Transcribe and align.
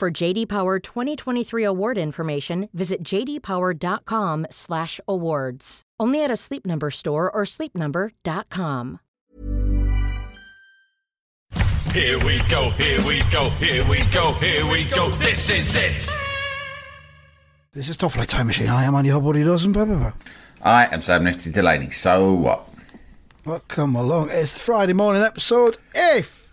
For 0.00 0.10
JD 0.10 0.48
Power 0.48 0.78
2023 0.78 1.62
award 1.62 1.98
information, 1.98 2.70
visit 2.72 3.02
jdpower.com/awards. 3.02 5.82
Only 6.00 6.24
at 6.24 6.30
a 6.30 6.36
Sleep 6.36 6.64
Number 6.64 6.90
store 6.90 7.30
or 7.30 7.42
sleepnumber.com. 7.42 9.00
Here 11.92 12.18
we 12.24 12.40
go, 12.48 12.70
here 12.70 13.06
we 13.06 13.22
go, 13.30 13.50
here 13.50 13.86
we 13.90 14.02
go, 14.04 14.32
here 14.40 14.64
we 14.64 14.84
go. 14.84 15.10
This 15.16 15.50
is 15.50 15.76
it. 15.76 16.08
This 17.74 17.90
is 17.90 17.98
Top 17.98 18.12
Flight 18.12 18.30
Time 18.30 18.46
Machine. 18.46 18.68
I 18.68 18.84
am 18.84 18.94
Andy 18.94 19.10
Hobody 19.10 19.44
Dawson. 19.44 19.72
Blah, 19.72 19.84
blah, 19.84 19.98
blah. 19.98 20.12
I 20.62 20.86
am 20.86 21.02
Sam 21.02 21.24
Nifty 21.24 21.50
Delaney. 21.50 21.90
So 21.90 22.32
what? 22.32 22.66
Well, 23.44 23.60
come 23.68 23.94
along. 23.96 24.30
It's 24.32 24.54
the 24.54 24.60
Friday 24.60 24.94
morning 24.94 25.20
episode. 25.20 25.76
If 25.94 26.49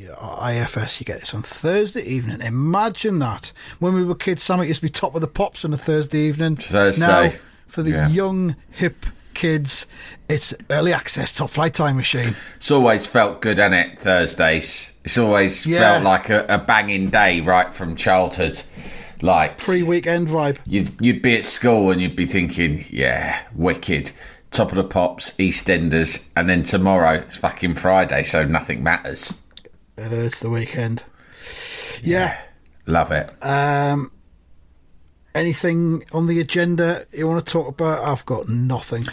you 0.00 0.14
oh, 0.18 0.38
are 0.40 0.52
IFS, 0.52 0.98
you 0.98 1.04
get 1.04 1.20
this 1.20 1.34
on 1.34 1.42
Thursday 1.42 2.02
evening. 2.02 2.40
Imagine 2.40 3.18
that. 3.18 3.52
When 3.80 3.92
we 3.92 4.02
were 4.02 4.14
kids, 4.14 4.42
Sam, 4.42 4.60
it 4.60 4.66
used 4.68 4.80
to 4.80 4.86
be 4.86 4.90
top 4.90 5.14
of 5.14 5.20
the 5.20 5.26
pops 5.26 5.62
on 5.64 5.74
a 5.74 5.76
Thursday 5.76 6.20
evening. 6.20 6.56
Thursday. 6.56 7.06
Now, 7.06 7.32
for 7.68 7.82
the 7.82 7.90
Yeah. 7.90 8.08
young, 8.08 8.56
hip 8.70 9.04
kids, 9.34 9.86
it's 10.28 10.54
early 10.70 10.94
access 10.94 11.34
Top 11.36 11.50
Flight 11.50 11.74
Time 11.74 11.96
Machine. 11.96 12.34
It's 12.56 12.70
always 12.70 13.06
felt 13.06 13.42
good, 13.42 13.58
hasn't 13.58 13.74
it? 13.74 14.00
Thursdays. 14.00 14.92
It's 15.04 15.18
always 15.18 15.66
Yeah. 15.66 15.80
felt 15.80 16.04
like 16.04 16.30
a, 16.30 16.46
a 16.48 16.56
banging 16.58 17.10
day 17.10 17.42
right 17.42 17.72
from 17.72 17.94
childhood. 17.94 18.62
Like 19.22 19.58
Pre 19.58 19.82
weekend 19.82 20.28
vibe. 20.28 20.56
you'd 20.64 20.94
you'd 20.98 21.20
be 21.20 21.36
at 21.36 21.44
school 21.44 21.90
and 21.90 22.00
you'd 22.00 22.16
be 22.16 22.24
thinking, 22.24 22.86
yeah, 22.88 23.40
wicked. 23.54 24.12
Top 24.50 24.70
of 24.70 24.76
the 24.76 24.84
pops, 24.84 25.32
EastEnders, 25.32 26.22
and 26.34 26.48
then 26.48 26.62
tomorrow 26.62 27.16
it's 27.16 27.36
fucking 27.36 27.74
Friday, 27.74 28.22
so 28.22 28.46
nothing 28.46 28.82
matters. 28.82 29.34
It 30.00 30.12
is 30.14 30.40
the 30.40 30.48
weekend. 30.48 31.04
Yeah. 32.02 32.40
Love 32.86 33.12
it. 33.12 33.30
Um, 33.44 34.10
anything 35.34 36.04
on 36.12 36.26
the 36.26 36.40
agenda 36.40 37.04
you 37.12 37.28
want 37.28 37.44
to 37.44 37.52
talk 37.52 37.68
about? 37.68 38.00
I've 38.04 38.24
got 38.24 38.48
nothing. 38.48 39.04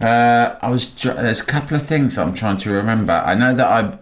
Uh, 0.00 0.56
I 0.62 0.70
was 0.70 0.94
tr- 0.94 1.10
there's 1.12 1.40
a 1.40 1.44
couple 1.44 1.76
of 1.76 1.82
things 1.82 2.16
I'm 2.16 2.32
trying 2.34 2.58
to 2.58 2.70
remember. 2.70 3.12
I 3.12 3.34
know 3.34 3.54
that 3.54 3.66
I 3.66 3.98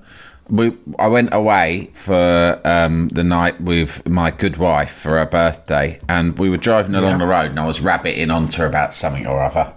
we 0.50 0.76
I 0.98 1.06
went 1.06 1.32
away 1.32 1.90
for 1.94 2.60
um, 2.64 3.08
the 3.08 3.24
night 3.24 3.58
with 3.62 4.06
my 4.06 4.30
good 4.30 4.58
wife 4.58 4.90
for 4.90 5.12
her 5.18 5.24
birthday, 5.26 5.98
and 6.10 6.38
we 6.38 6.50
were 6.50 6.58
driving 6.58 6.94
along 6.94 7.12
Yeah. 7.12 7.18
the 7.18 7.26
road, 7.26 7.50
and 7.52 7.60
I 7.60 7.66
was 7.66 7.80
rabbiting 7.80 8.30
onto 8.30 8.58
her 8.58 8.66
about 8.66 8.92
something 8.92 9.26
or 9.26 9.42
other. 9.42 9.72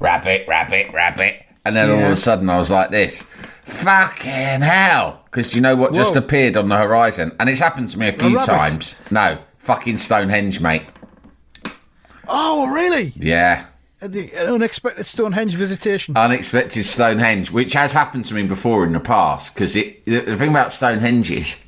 Rabbit, 0.00 0.46
rabbit, 0.48 0.92
rabbit, 0.94 1.42
and 1.66 1.76
then 1.76 1.90
all 1.90 1.96
of 1.96 2.00
Yeah. 2.00 2.10
a 2.12 2.16
sudden 2.16 2.48
I 2.48 2.56
was 2.56 2.70
like 2.70 2.90
this. 2.90 3.24
Fucking 3.66 4.60
hell! 4.62 5.22
Because 5.24 5.50
do 5.50 5.56
you 5.56 5.60
know 5.60 5.74
what 5.74 5.92
just 5.92 6.14
Whoa. 6.14 6.20
appeared 6.20 6.56
on 6.56 6.68
the 6.68 6.78
horizon? 6.78 7.34
And 7.40 7.50
it's 7.50 7.60
happened 7.60 7.90
to 7.90 7.98
me 7.98 8.08
a 8.08 8.12
few 8.12 8.36
rabbit? 8.36 8.46
times. 8.46 8.98
No, 9.10 9.38
fucking 9.58 9.96
Stonehenge, 9.98 10.60
mate. 10.60 10.84
Oh, 12.28 12.68
really? 12.68 13.12
Yeah. 13.16 13.66
An 14.00 14.14
unexpected 14.46 15.04
Stonehenge 15.04 15.56
visitation. 15.56 16.16
unexpected 16.16 16.84
Stonehenge, 16.84 17.50
which 17.50 17.72
has 17.72 17.92
happened 17.92 18.24
to 18.26 18.34
me 18.34 18.44
before 18.44 18.84
in 18.84 18.92
the 18.92 19.00
past. 19.00 19.54
Because 19.54 19.74
the, 19.74 19.98
the 20.04 20.36
thing 20.36 20.50
about 20.50 20.72
Stonehenge 20.72 21.30
is, 21.32 21.62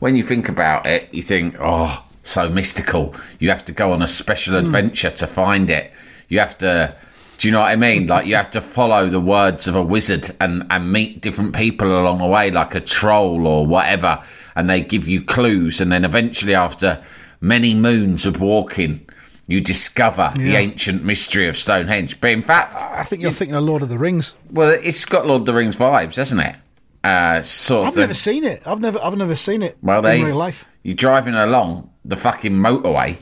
when 0.00 0.16
you 0.16 0.24
think 0.24 0.48
about 0.48 0.84
it, 0.84 1.12
you 1.12 1.22
think, 1.22 1.56
oh, 1.58 2.04
so 2.22 2.48
mystical. 2.50 3.14
You 3.38 3.48
have 3.48 3.64
to 3.64 3.72
go 3.72 3.92
on 3.92 4.02
a 4.02 4.06
special 4.06 4.58
hmm. 4.58 4.66
adventure 4.66 5.10
to 5.10 5.26
find 5.26 5.70
it. 5.70 5.90
You 6.28 6.38
have 6.40 6.58
to, 6.58 6.94
do 7.38 7.48
you 7.48 7.52
know 7.52 7.60
what 7.60 7.70
I 7.70 7.76
mean? 7.76 8.06
Like 8.06 8.26
you 8.26 8.36
have 8.36 8.50
to 8.50 8.60
follow 8.60 9.08
the 9.08 9.20
words 9.20 9.66
of 9.68 9.74
a 9.74 9.82
wizard 9.82 10.30
and 10.40 10.64
and 10.70 10.92
meet 10.92 11.20
different 11.20 11.54
people 11.54 11.88
along 11.88 12.18
the 12.18 12.26
way, 12.26 12.50
like 12.50 12.74
a 12.74 12.80
troll 12.80 13.46
or 13.46 13.66
whatever, 13.66 14.22
and 14.56 14.68
they 14.68 14.80
give 14.80 15.06
you 15.08 15.22
clues, 15.22 15.80
and 15.80 15.90
then 15.92 16.04
eventually, 16.04 16.54
after 16.54 17.02
many 17.40 17.74
moons 17.74 18.26
of 18.26 18.40
walking. 18.40 19.06
You 19.46 19.60
discover 19.60 20.32
the 20.36 20.56
ancient 20.56 21.04
mystery 21.04 21.48
of 21.48 21.58
Stonehenge. 21.58 22.18
But 22.18 22.30
in 22.30 22.40
fact, 22.40 22.80
I 22.80 23.02
think 23.02 23.20
you're 23.20 23.30
thinking 23.30 23.54
of 23.54 23.62
Lord 23.64 23.82
of 23.82 23.90
the 23.90 23.98
Rings. 23.98 24.34
well, 24.50 24.70
it's 24.70 25.04
got 25.04 25.26
Lord 25.26 25.40
of 25.40 25.46
the 25.46 25.52
Rings 25.52 25.76
vibes, 25.76 26.16
hasn't 26.16 26.40
it? 26.40 26.56
Uh, 27.04 27.42
sort 27.42 27.82
of. 27.82 27.88
I've 27.88 27.96
never 27.98 28.14
seen 28.14 28.44
it. 28.44 28.62
I've 28.66 28.80
never, 28.80 28.98
I've 29.02 29.18
never 29.18 29.36
seen 29.36 29.60
it 29.60 29.76
well, 29.82 30.00
they, 30.00 30.20
in 30.20 30.24
real 30.24 30.36
life. 30.36 30.64
You're 30.82 30.94
driving 30.94 31.34
along 31.34 31.90
the 32.06 32.16
fucking 32.16 32.52
motorway, 32.52 33.18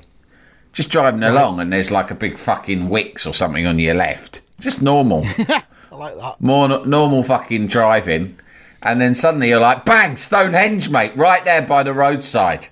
just 0.72 0.91
driving 0.91 1.22
along, 1.22 1.60
and 1.60 1.72
there's 1.72 1.91
like 1.91 2.10
a 2.10 2.15
big 2.15 2.38
fucking 2.38 2.88
Wickes 2.88 3.27
or 3.27 3.33
something 3.33 3.66
on 3.66 3.78
your 3.78 3.94
left. 3.94 4.41
Just 4.60 4.83
normal, 4.83 5.25
I 5.49 5.62
like 5.97 6.16
that. 6.16 6.37
more 6.41 6.69
no- 6.69 6.84
normal 6.84 7.22
fucking 7.22 7.66
driving, 7.66 8.38
and 8.83 9.00
then 9.00 9.15
suddenly 9.15 9.49
you're 9.50 9.60
like, 9.60 9.84
bang, 9.84 10.16
Stonehenge, 10.16 10.91
mate, 10.91 11.16
right 11.16 11.44
there 11.44 11.62
by 11.62 11.83
the 11.83 11.93
roadside. 11.93 12.69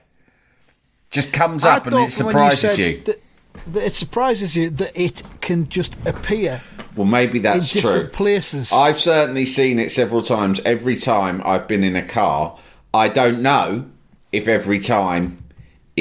Just 1.10 1.32
comes 1.32 1.64
I 1.64 1.76
up 1.76 1.86
and 1.86 1.96
it 1.96 2.12
surprises 2.12 2.74
said 2.74 2.78
you. 2.78 3.00
That, 3.02 3.20
that 3.66 3.86
it 3.86 3.92
surprises 3.92 4.56
you 4.56 4.70
that 4.70 4.92
it 4.94 5.22
can 5.40 5.68
just 5.68 5.96
appear 6.06 6.60
Well, 6.94 7.04
maybe 7.06 7.38
in 7.38 7.42
that's 7.42 7.72
different 7.72 8.12
true. 8.12 8.16
places. 8.16 8.72
I've 8.72 9.00
certainly 9.00 9.44
seen 9.44 9.80
it 9.80 9.90
several 9.90 10.22
times. 10.22 10.60
Every 10.64 10.94
time 10.96 11.42
I've 11.44 11.66
been 11.66 11.82
in 11.82 11.96
a 11.96 12.06
car, 12.06 12.56
I 12.94 13.08
don't 13.08 13.42
know 13.42 13.86
if 14.30 14.46
every 14.46 14.78
time 14.78 15.42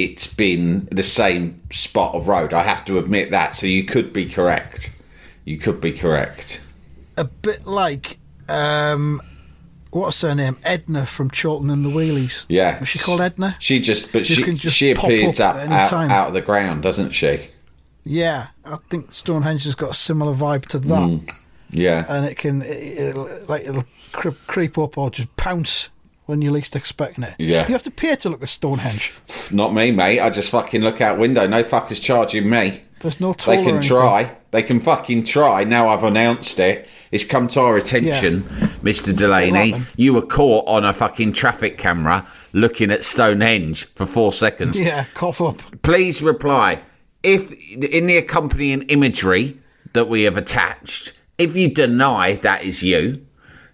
it's 0.03 0.33
been 0.33 0.87
the 0.91 1.03
same 1.03 1.61
spot 1.71 2.15
of 2.15 2.27
road. 2.27 2.53
I 2.53 2.63
have 2.63 2.85
to 2.85 2.97
admit 2.97 3.31
that. 3.31 3.55
So 3.55 3.67
you 3.67 3.83
could 3.83 4.13
be 4.13 4.25
correct. 4.25 4.91
You 5.45 5.57
could 5.57 5.81
be 5.81 5.91
correct. 5.93 6.61
a 7.17 7.23
bit 7.25 7.65
like 7.65 8.17
um, 8.47 9.21
what's 9.91 10.21
her 10.21 10.35
name? 10.35 10.57
Edna 10.63 11.05
from 11.05 11.29
Chorlton 11.29 11.69
and 11.69 11.83
the 11.83 11.89
Wheelies. 11.89 12.45
Yeah. 12.49 12.79
Was 12.79 12.89
she 12.89 12.99
called 12.99 13.21
Edna? 13.21 13.55
She 13.59 13.79
just, 13.79 14.11
but 14.13 14.25
she 14.25 14.43
can 14.43 14.55
just 14.57 14.75
she 14.75 14.91
appears 14.91 15.39
up 15.39 15.55
up, 15.55 15.69
out, 15.71 15.93
out 15.93 16.27
of 16.29 16.33
the 16.33 16.41
ground, 16.41 16.83
doesn't 16.83 17.11
she? 17.11 17.47
Yeah, 18.05 18.47
I 18.65 18.77
think 18.89 19.11
Stonehenge 19.11 19.65
has 19.65 19.75
got 19.75 19.91
a 19.91 19.93
similar 19.93 20.33
vibe 20.33 20.65
to 20.67 20.79
that, 20.79 21.09
Mm. 21.09 21.31
Yeah. 21.71 22.05
and 22.09 22.25
it 22.25 22.37
can 22.37 22.61
it, 22.63 22.67
it'll, 22.97 23.29
like 23.47 23.63
it'll 23.63 23.83
creep, 24.11 24.35
creep 24.47 24.77
up 24.79 24.97
or 24.97 25.11
just 25.11 25.35
pounce 25.35 25.89
when 26.29 26.43
you're 26.43 26.53
least 26.53 26.75
expecting 26.75 27.23
it. 27.23 27.33
Yeah. 27.39 27.63
Do 27.63 27.69
you 27.69 27.73
have 27.73 27.81
to 27.83 27.91
pay 27.91 28.15
to 28.15 28.29
look 28.29 28.43
at 28.43 28.49
Stonehenge? 28.49 29.17
Not 29.49 29.73
me, 29.73 29.89
mate. 29.89 30.19
I 30.19 30.29
just 30.29 30.51
fucking 30.51 30.81
look 30.81 31.01
out 31.01 31.17
window. 31.17 31.47
No 31.47 31.63
fuckers 31.63 31.99
charging 31.99 32.47
me. 32.47 32.83
There's 32.99 33.19
no 33.19 33.33
They 33.33 33.63
can 33.63 33.81
try. 33.81 34.37
They 34.51 34.61
can 34.61 34.79
fucking 34.79 35.23
try. 35.23 35.63
Now 35.63 35.89
I've 35.89 36.03
announced 36.03 36.59
it. 36.59 36.87
It's 37.11 37.23
come 37.23 37.47
to 37.47 37.61
our 37.61 37.77
attention, 37.77 38.43
Mr. 38.83 39.15
Delaney. 39.15 39.81
You 39.95 40.13
were 40.13 40.21
caught 40.21 40.67
on 40.67 40.85
a 40.85 40.93
fucking 40.93 41.33
traffic 41.33 41.79
camera 41.79 42.27
looking 42.53 42.91
at 42.91 43.03
Stonehenge 43.03 43.85
for 43.95 44.05
four 44.05 44.31
seconds. 44.31 44.79
Yeah, 44.79 45.05
cough 45.15 45.41
up. 45.41 45.57
Please 45.81 46.21
reply. 46.21 46.79
If 47.23 47.51
in 47.73 48.05
the 48.05 48.17
accompanying 48.17 48.83
imagery 48.83 49.57
that 49.93 50.07
we 50.07 50.23
have 50.23 50.37
attached, 50.37 51.13
if 51.39 51.55
you 51.55 51.73
deny 51.73 52.33
that 52.35 52.63
is 52.63 52.83
you, 52.83 53.25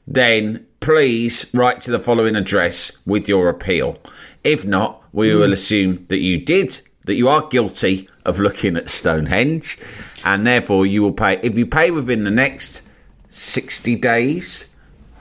then 0.08 0.66
please 0.86 1.48
write 1.52 1.82
to 1.82 1.90
the 1.90 1.98
following 1.98 2.36
address 2.36 2.92
with 3.08 3.28
your 3.28 3.50
appeal. 3.50 3.98
If 4.44 4.66
not, 4.66 5.02
we 5.14 5.34
will 5.34 5.48
hmm. 5.48 5.54
assume 5.54 6.06
that 6.10 6.20
you 6.20 6.38
did, 6.38 6.80
that 7.06 7.16
you 7.16 7.28
are 7.28 7.48
guilty 7.48 8.08
of 8.24 8.38
looking 8.40 8.78
at 8.78 8.88
Stonehenge, 8.88 9.80
and 10.24 10.46
therefore 10.46 10.86
you 10.86 11.02
will 11.02 11.12
pay. 11.12 11.40
If 11.42 11.58
you 11.58 11.66
pay 11.66 11.90
within 11.90 12.24
the 12.24 12.30
next 12.30 12.84
60 13.30 13.96
days, 13.96 14.70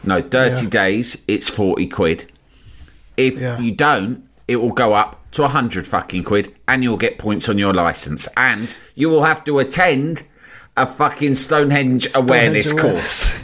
no, 0.03 0.21
30 0.21 0.65
Yeah. 0.65 0.69
days, 0.69 1.17
it's 1.27 1.49
40 1.49 1.87
quid. 1.87 2.31
If 3.17 3.41
Yeah. 3.41 3.59
you 3.59 3.73
don't, 3.73 4.23
it 4.47 4.57
will 4.57 4.73
go 4.73 4.93
up 4.93 5.25
to 5.31 5.45
100 5.45 5.89
fucking 5.89 6.25
quid 6.25 6.55
and 6.69 6.85
you'll 6.85 6.99
get 6.99 7.17
points 7.17 7.49
on 7.49 7.57
your 7.57 7.73
license. 7.73 8.29
And 8.37 8.77
you 8.95 9.09
will 9.09 9.25
have 9.25 9.43
to 9.45 9.59
attend 9.61 10.25
a 10.77 10.85
fucking 10.85 11.37
Stonehenge, 11.37 12.07
awareness 12.15 12.71
awareness. 12.71 13.25
course. 13.31 13.41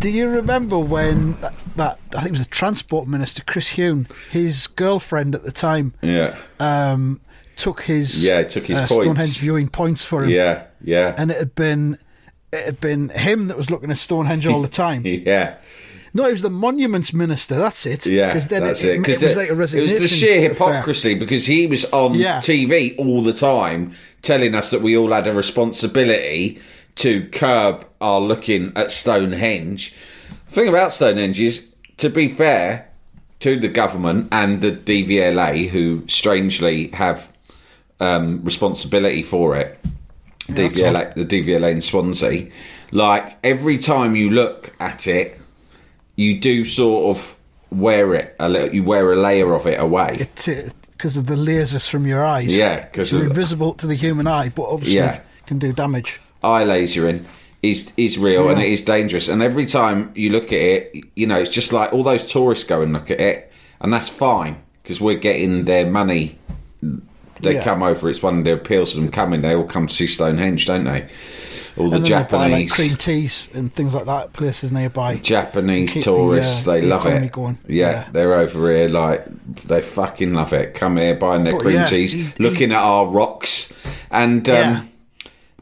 Do 0.00 0.08
you 0.10 0.28
remember 0.28 0.78
when 0.78 1.32
that, 1.42 1.52
that 1.76 1.98
I 2.12 2.16
think 2.22 2.28
it 2.28 2.32
was 2.32 2.40
the 2.44 2.48
transport 2.50 3.06
minister 3.06 3.42
Chris 3.46 3.70
Huhne, 3.76 4.10
his 4.30 4.66
girlfriend 4.66 5.34
at 5.34 5.42
the 5.42 5.52
time, 5.52 5.92
Yeah. 6.02 6.36
um, 6.58 7.20
took 7.56 7.82
his 7.82 8.24
Yeah, 8.24 8.42
took 8.44 8.64
his 8.66 8.78
uh. 8.78 8.86
Stonehenge 8.86 9.38
viewing 9.38 9.68
points 9.68 10.02
for 10.04 10.24
him. 10.24 10.30
Yeah, 10.30 10.64
yeah. 10.82 11.14
and 11.18 11.30
it 11.30 11.36
had 11.36 11.54
been 11.54 11.98
it 12.52 12.64
had 12.64 12.80
been 12.80 13.10
him 13.10 13.46
that 13.48 13.56
was 13.56 13.70
looking 13.70 13.90
at 13.90 13.98
Stonehenge 13.98 14.46
all 14.46 14.62
the 14.62 14.68
time. 14.68 15.02
yeah. 15.04 15.56
No, 16.12 16.24
it 16.26 16.32
was 16.32 16.42
the 16.42 16.50
monuments 16.50 17.12
minister. 17.12 17.54
That's 17.56 17.86
it. 17.86 18.04
Yeah, 18.06 18.32
'Cause 18.32 18.48
then 18.48 18.64
that's 18.64 18.82
it, 18.82 18.88
it. 18.88 18.94
It, 18.94 18.98
Because 19.00 19.22
was 19.22 19.34
the- 19.34 19.38
like 19.40 19.48
a 19.48 19.52
it 19.52 19.56
was 19.56 19.72
resignation. 19.74 20.02
the 20.02 20.08
sheer 20.08 20.50
affair. 20.50 20.68
hypocrisy 20.72 21.14
because 21.14 21.46
he 21.46 21.66
was 21.68 21.84
on 21.92 22.14
Yeah. 22.14 22.40
TV 22.40 22.96
all 22.98 23.22
the 23.22 23.32
time 23.34 23.92
telling 24.22 24.54
us 24.56 24.70
that 24.70 24.80
we 24.82 24.96
all 24.96 25.12
had 25.12 25.26
a 25.28 25.32
responsibility 25.32 26.58
to 26.96 27.28
curb 27.30 27.86
our 28.00 28.20
looking 28.20 28.72
at 28.76 28.90
Stonehenge. 28.90 29.94
The 30.46 30.52
thing 30.52 30.68
about 30.68 30.92
Stonehenge 30.92 31.40
is, 31.40 31.74
to 31.98 32.08
be 32.10 32.28
fair 32.28 32.88
to 33.40 33.58
the 33.58 33.68
government 33.68 34.28
and 34.32 34.60
the 34.60 34.72
DVLA, 34.72 35.68
who 35.68 36.04
strangely 36.08 36.88
have 36.88 37.32
um, 38.00 38.42
responsibility 38.44 39.22
for 39.22 39.56
it, 39.56 39.78
DVLA, 40.48 41.14
the 41.14 41.24
DVLA 41.24 41.70
in 41.72 41.80
Swansea, 41.80 42.50
like 42.92 43.38
every 43.44 43.78
time 43.78 44.16
you 44.16 44.30
look 44.30 44.74
at 44.80 45.06
it, 45.06 45.38
you 46.16 46.40
do 46.40 46.64
sort 46.64 47.16
of 47.16 47.36
wear 47.70 48.14
it 48.14 48.34
a 48.40 48.48
little. 48.48 48.74
You 48.74 48.82
wear 48.82 49.12
a 49.12 49.16
layer 49.16 49.54
of 49.54 49.66
it 49.66 49.78
away. 49.80 50.26
because 50.34 51.16
of 51.16 51.26
the 51.26 51.36
lasers 51.36 51.88
from 51.88 52.06
your 52.06 52.24
eyes. 52.24 52.54
Yeah, 52.56 52.84
'cause 52.86 53.12
you're 53.12 53.24
invisible 53.24 53.74
to 53.74 53.86
the 53.86 53.94
human 53.94 54.26
eye, 54.26 54.48
but 54.50 54.64
obviously 54.64 54.96
Yeah. 54.96 55.20
can 55.46 55.58
do 55.58 55.72
damage. 55.72 56.20
Eye 56.42 56.64
lasering 56.64 57.24
is 57.62 57.92
is 57.96 58.18
real 58.18 58.48
and 58.48 58.60
it 58.60 58.70
is 58.72 58.80
dangerous. 58.82 59.28
And 59.28 59.42
every 59.42 59.66
time 59.66 60.10
you 60.14 60.30
look 60.30 60.46
at 60.46 60.52
it, 60.60 61.04
you 61.14 61.26
know, 61.26 61.38
it's 61.38 61.50
just 61.50 61.72
like 61.72 61.92
all 61.92 62.02
those 62.02 62.30
tourists 62.30 62.64
go 62.64 62.80
and 62.82 62.92
look 62.92 63.10
at 63.10 63.20
it, 63.20 63.52
and 63.80 63.92
that's 63.92 64.08
fine 64.08 64.56
because 64.82 65.00
we're 65.00 65.18
getting 65.18 65.64
their 65.64 65.86
money. 65.90 66.38
They 67.40 67.54
Yeah. 67.54 67.64
come 67.64 67.82
over. 67.82 68.10
It's 68.10 68.22
one 68.22 68.38
of 68.38 68.44
the 68.44 68.52
appeals 68.52 68.94
of 68.96 69.02
them 69.02 69.10
coming. 69.10 69.40
They 69.42 69.54
all 69.54 69.64
come 69.64 69.86
to 69.86 69.94
see 69.94 70.06
Stonehenge, 70.06 70.66
don't 70.66 70.84
they? 70.84 71.06
All 71.78 71.88
the 71.88 71.98
they 71.98 72.10
buy 72.10 72.16
like 72.18 72.28
Japanese. 72.28 72.72
cream 72.74 72.96
teas 72.96 73.48
and 73.54 73.72
things 73.72 73.94
like 73.94 74.04
that. 74.04 74.32
Places 74.34 74.72
nearby. 74.72 75.16
Japanese 75.16 75.92
Keep 75.94 76.04
the, 76.04 76.10
tourists, 76.10 76.68
uh, 76.68 76.72
they 76.72 76.80
the 76.80 76.86
love 76.88 77.06
it. 77.06 77.32
Yeah, 77.34 77.90
Yeah. 77.90 78.04
they're 78.12 78.34
over 78.34 78.70
here 78.70 78.88
like 78.88 79.24
they 79.66 79.80
fucking 79.80 80.34
love 80.34 80.52
it. 80.52 80.74
Come 80.74 80.96
here, 80.98 81.14
buying 81.14 81.44
their 81.44 81.54
But 81.54 81.62
cream 81.62 81.76
yeah, 81.76 81.86
cheese, 81.86 82.12
he- 82.12 82.26
looking 82.38 82.72
at 82.72 82.82
our 82.82 83.06
rocks, 83.06 83.72
and 84.10 84.46
um, 84.48 84.54
Yeah. 84.54 84.80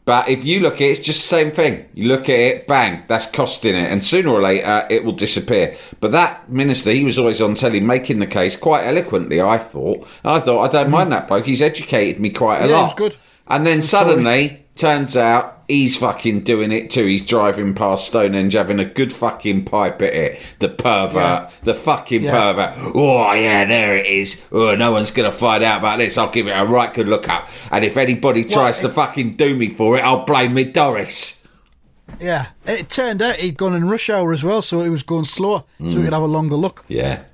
But 0.09 0.27
if 0.27 0.43
you 0.43 0.61
look 0.61 0.77
at 0.77 0.81
it, 0.81 0.93
it's 0.93 1.01
just 1.01 1.21
the 1.21 1.37
same 1.37 1.51
thing. 1.51 1.87
You 1.93 2.09
look 2.09 2.31
at 2.31 2.41
it, 2.41 2.67
bang, 2.67 3.05
that's 3.09 3.31
costing 3.31 3.75
it, 3.75 3.93
and 3.93 4.03
sooner 4.03 4.31
or 4.31 4.41
later 4.41 4.87
it 4.89 5.05
will 5.05 5.13
disappear. 5.13 5.77
But 6.01 6.13
that 6.13 6.51
minister, 6.51 6.93
he 6.93 7.05
was 7.05 7.19
always 7.19 7.43
on 7.43 7.55
telly 7.55 7.81
making 7.81 8.19
the 8.19 8.27
case 8.27 8.57
quite 8.57 8.87
eloquently. 8.87 9.43
I 9.43 9.59
thought, 9.59 10.09
I 10.25 10.41
thought 10.41 10.65
I 10.65 10.73
don't 10.73 10.91
mind 10.91 11.13
that 11.13 11.29
bloke. 11.29 11.45
He's 11.45 11.61
educated 11.61 12.23
me 12.23 12.31
quite 12.31 12.63
a. 12.63 12.69
Yeah, 12.69 12.81
lot. 12.81 12.97
good. 12.97 13.19
And 13.49 13.67
then 13.67 13.83
suddenly, 13.83 14.65
turns 14.79 15.17
out 15.17 15.63
he's 15.69 15.99
fucking 15.99 16.41
doing 16.41 16.73
it 16.73 16.91
too. 16.91 17.05
He's 17.05 17.25
driving 17.25 17.75
past 17.75 18.09
Stonehenge 18.09 18.55
having 18.55 18.81
a 18.81 18.85
good 18.85 19.13
fucking 19.13 19.65
pipe 19.65 20.01
at 20.03 20.15
it. 20.15 20.41
The 20.59 20.69
pervert. 20.69 21.15
Yeah. 21.15 21.51
The 21.63 21.75
fucking 21.75 22.23
Yeah. 22.23 22.31
pervert. 22.31 22.93
Oh, 22.95 23.33
yeah, 23.35 23.65
there 23.67 23.97
it 23.97 24.07
is. 24.07 24.43
Oh, 24.51 24.75
no 24.75 24.93
one's 24.93 25.11
going 25.11 25.31
to 25.31 25.37
find 25.37 25.63
out 25.63 25.81
about 25.81 25.99
this. 25.99 26.17
I'll 26.17 26.31
give 26.31 26.47
it 26.47 26.53
a 26.53 26.65
right 26.65 26.93
good 26.93 27.09
look 27.09 27.29
up. 27.29 27.49
And 27.71 27.85
if 27.85 27.97
anybody 27.97 28.45
tries 28.45 28.81
to 28.81 28.89
fucking 28.89 29.37
do 29.37 29.55
me 29.55 29.69
for 29.69 29.99
it, 29.99 30.01
I'll 30.01 30.25
blame 30.25 30.55
me 30.55 30.65
Doris. 30.65 31.47
Yeah, 32.21 32.47
it 32.65 32.89
turned 32.89 33.21
out 33.21 33.37
he'd 33.37 33.59
gone 33.59 33.75
in 33.75 33.87
rush 33.87 34.09
hour 34.09 34.33
as 34.33 34.43
well, 34.43 34.63
so 34.63 34.83
he 34.83 34.89
was 34.89 35.03
going 35.03 35.27
slower, 35.27 35.65
so 35.79 35.85
he 35.85 35.95
mm. 35.95 36.05
could 36.05 36.13
have 36.15 36.23
a 36.23 36.27
longer 36.27 36.57
look. 36.57 36.85
Yeah. 36.89 37.25